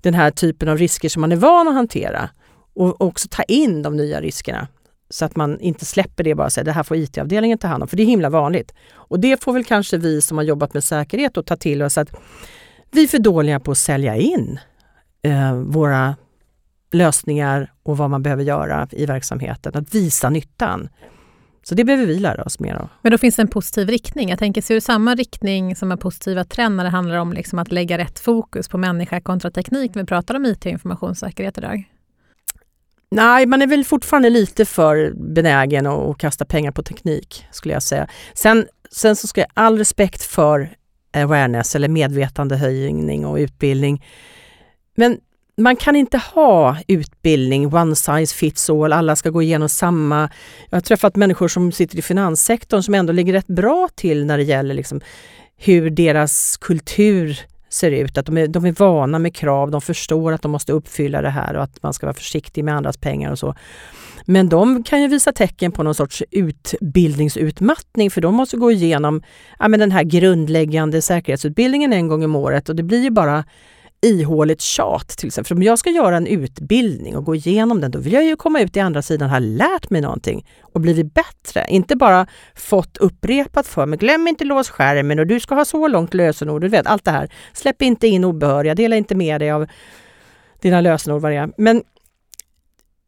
[0.00, 2.30] den här typen av risker som man är van att hantera
[2.74, 4.68] och också ta in de nya riskerna.
[5.10, 7.82] Så att man inte släpper det bara och säger det här får IT-avdelningen ta hand
[7.82, 8.74] om, för det är himla vanligt.
[8.92, 11.98] Och det får väl kanske vi som har jobbat med säkerhet att ta till oss
[11.98, 12.08] att
[12.90, 14.58] vi är för dåliga på att sälja in
[15.22, 16.16] eh, våra
[16.96, 20.88] lösningar och vad man behöver göra i verksamheten, att visa nyttan.
[21.62, 22.88] Så det behöver vi lära oss mer av.
[23.02, 24.28] Men då finns det en positiv riktning.
[24.28, 27.58] Jag tänker, ser du samma riktning som en positiva trend när det handlar om liksom
[27.58, 31.58] att lägga rätt fokus på människa kontra teknik när vi pratar om IT och informationssäkerhet
[31.58, 31.84] idag?
[33.10, 37.82] Nej, man är väl fortfarande lite för benägen att kasta pengar på teknik, skulle jag
[37.82, 38.08] säga.
[38.34, 40.76] Sen, sen så ska jag all respekt för
[41.14, 44.04] awareness eller medvetandehöjning och utbildning.
[44.96, 45.18] Men
[45.56, 50.30] man kan inte ha utbildning, one size fits all, alla ska gå igenom samma.
[50.70, 54.36] Jag har träffat människor som sitter i finanssektorn som ändå ligger rätt bra till när
[54.36, 55.00] det gäller liksom
[55.56, 57.40] hur deras kultur
[57.70, 58.18] ser ut.
[58.18, 61.30] Att de är, de är vana med krav, de förstår att de måste uppfylla det
[61.30, 63.54] här och att man ska vara försiktig med andras pengar och så.
[64.24, 69.22] Men de kan ju visa tecken på någon sorts utbildningsutmattning för de måste gå igenom
[69.58, 73.44] ja, men den här grundläggande säkerhetsutbildningen en gång om året och det blir ju bara
[74.02, 75.48] ihåligt tjat till exempel.
[75.48, 78.36] För om jag ska göra en utbildning och gå igenom den, då vill jag ju
[78.36, 81.66] komma ut i andra sidan och ha lärt mig någonting och blivit bättre.
[81.68, 83.98] Inte bara fått upprepat för mig.
[83.98, 86.60] Glöm inte lås skärmen och du ska ha så långt lösenord.
[86.60, 87.32] Du vet allt det här.
[87.52, 89.66] Släpp inte in obehöriga, dela inte med dig av
[90.60, 91.22] dina lösenord.
[91.22, 91.50] Vad det är.
[91.56, 91.82] Men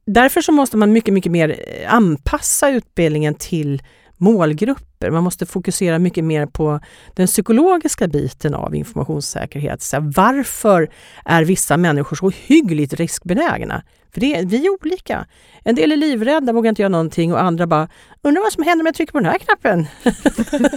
[0.06, 3.82] därför så måste man mycket, mycket mer eh, anpassa utbildningen till
[4.18, 5.10] målgrupper.
[5.10, 6.80] Man måste fokusera mycket mer på
[7.14, 9.82] den psykologiska biten av informationssäkerhet.
[9.82, 10.90] Så varför
[11.24, 13.82] är vissa människor så hyggligt riskbenägna?
[14.12, 15.26] För det, vi är olika.
[15.64, 17.88] En del är livrädda, vågar inte göra någonting och andra bara
[18.22, 19.86] undrar vad som händer om jag trycker på den här knappen.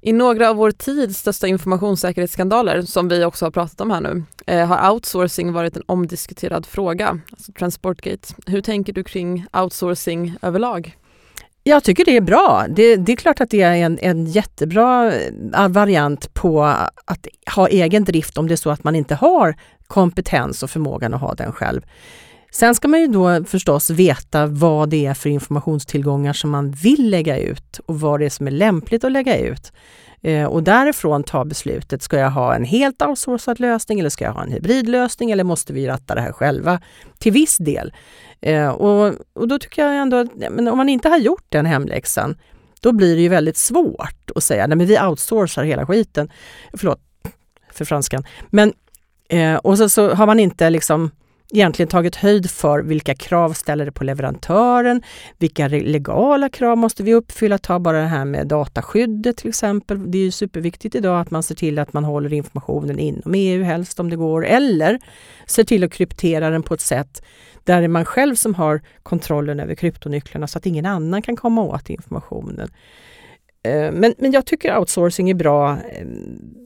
[0.00, 4.24] I några av vår tids största informationssäkerhetsskandaler, som vi också har pratat om här nu,
[4.46, 8.34] eh, har outsourcing varit en omdiskuterad fråga, alltså Transportgate.
[8.46, 10.96] Hur tänker du kring outsourcing överlag?
[11.68, 12.66] Jag tycker det är bra.
[12.68, 16.64] Det, det, är klart att det är en, en jättebra eh, variant på
[17.04, 19.56] att ha egen drift om det är så att man inte har
[19.86, 21.80] kompetens och förmågan att ha den själv.
[22.50, 27.10] Sen ska man ju då förstås veta vad det är för informationstillgångar som man vill
[27.10, 29.72] lägga ut och vad det är som är lämpligt att lägga ut.
[30.22, 34.32] Eh, och därifrån ta beslutet, ska jag ha en helt outsourcad lösning eller ska jag
[34.32, 36.80] ha en hybridlösning eller måste vi ratta det här själva
[37.18, 37.92] till viss del?
[38.40, 41.66] Eh, och, och då tycker jag ändå att men om man inte har gjort den
[41.66, 42.36] hemläxan,
[42.80, 46.30] då blir det ju väldigt svårt att säga nej men vi outsourcar hela skiten.
[46.74, 47.00] Förlåt
[47.72, 48.24] för franskan.
[48.50, 48.72] Men,
[49.28, 51.10] eh, och så, så har man inte liksom
[51.52, 55.02] egentligen tagit höjd för vilka krav ställer det på leverantören,
[55.38, 60.10] vilka legala krav måste vi uppfylla, ta bara det här med dataskyddet till exempel.
[60.10, 63.62] Det är ju superviktigt idag att man ser till att man håller informationen inom EU
[63.62, 64.98] helst om det går, eller
[65.46, 67.22] ser till att kryptera den på ett sätt
[67.64, 71.36] där det är man själv som har kontrollen över kryptonycklarna så att ingen annan kan
[71.36, 72.70] komma åt informationen.
[73.62, 76.06] Eh, men, men jag tycker outsourcing är bra eh,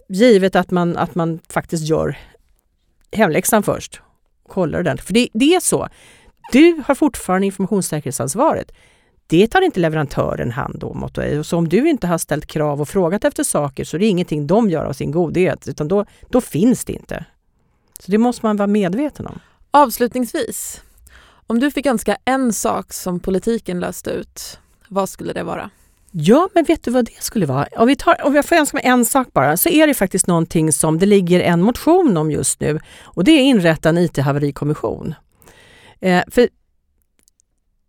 [0.08, 2.18] givet att man, att man faktiskt gör
[3.12, 4.00] hemläxan först
[4.48, 5.06] kollar ordentligt.
[5.06, 5.88] För det, det är så.
[6.52, 8.72] Du har fortfarande informationssäkerhetsansvaret.
[9.26, 11.44] Det tar inte leverantören hand om åt dig.
[11.44, 14.46] Så om du inte har ställt krav och frågat efter saker så är det ingenting
[14.46, 17.24] de gör av sin godhet, utan då, då finns det inte.
[17.98, 19.38] Så det måste man vara medveten om.
[19.70, 20.82] Avslutningsvis,
[21.46, 25.70] om du fick önska en sak som politiken löste ut, vad skulle det vara?
[26.14, 27.66] Ja, men vet du vad det skulle vara?
[27.76, 30.26] Om, vi tar, om jag får önska mig en sak bara, så är det faktiskt
[30.26, 35.14] någonting som det ligger en motion om just nu och det är inrätta en IT-haverikommission.
[36.00, 36.48] Eh, för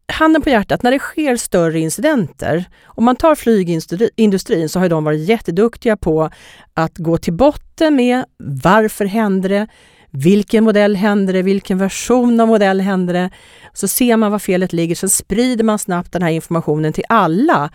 [0.07, 5.03] handen på hjärtat, när det sker större incidenter, om man tar flygindustrin så har de
[5.03, 6.29] varit jätteduktiga på
[6.73, 9.67] att gå till botten med varför hände det?
[10.11, 11.41] Vilken modell hände det?
[11.41, 13.29] Vilken version av modell hände det?
[13.73, 17.69] Så ser man var felet ligger, sen sprider man snabbt den här informationen till alla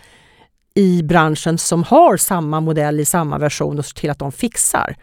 [0.79, 4.97] i branschen som har samma modell i samma version och ser till att de fixar.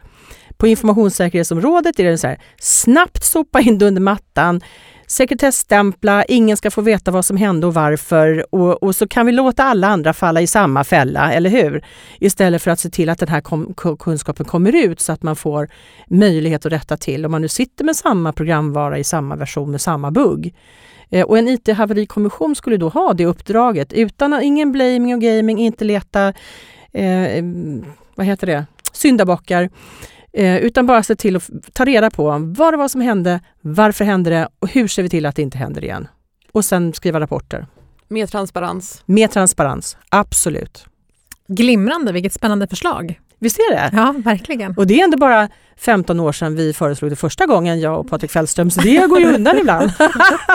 [0.57, 4.61] På informationssäkerhetsområdet är det så här, snabbt sopa in det under mattan,
[5.07, 9.31] sekretessstämpla, ingen ska få veta vad som hände och varför och, och, så kan vi
[9.31, 11.85] låta alla andra falla i samma fälla, eller hur?
[12.19, 15.35] Istället för att se till att den här kom, kunskapen kommer ut så att man
[15.35, 15.69] får
[16.07, 19.81] möjlighet att rätta till om man nu sitter med samma programvara i samma version med
[19.81, 20.53] samma bugg.
[21.09, 25.85] Eh, och en IT-haverikommission skulle då ha det uppdraget utan ingen blaming och gaming, inte
[25.85, 26.33] leta
[26.93, 27.43] eh,
[28.15, 28.65] vad heter det?
[28.95, 29.69] syndabockar.
[30.33, 34.05] Eh, utan bara se till att ta reda på vad det var som hände, varför
[34.05, 36.07] hände det och hur ser vi till att det inte händer igen.
[36.51, 37.67] Och sen skriva rapporter.
[38.07, 39.03] Mer transparens.
[39.05, 40.85] Mer transparens, absolut.
[41.47, 43.19] Glimrande, vilket spännande förslag.
[43.45, 43.89] Visst är det?
[43.93, 44.73] Ja, verkligen.
[44.77, 48.09] Och det är ändå bara 15 år sedan vi föreslog det första gången, jag och
[48.09, 49.91] Patrik Fällström, så det går ju undan ibland.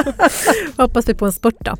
[0.76, 1.76] Hoppas vi på en spurt då.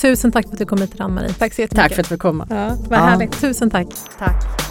[0.00, 1.32] Tusen tack för att du kom hit Ann-Marie.
[1.38, 1.88] Tack så jättemycket.
[1.88, 2.46] Tack för att vi kom.
[2.50, 3.02] Ja, vad ja.
[3.04, 3.40] härligt.
[3.40, 3.86] Tusen tack.
[4.18, 4.67] Tack.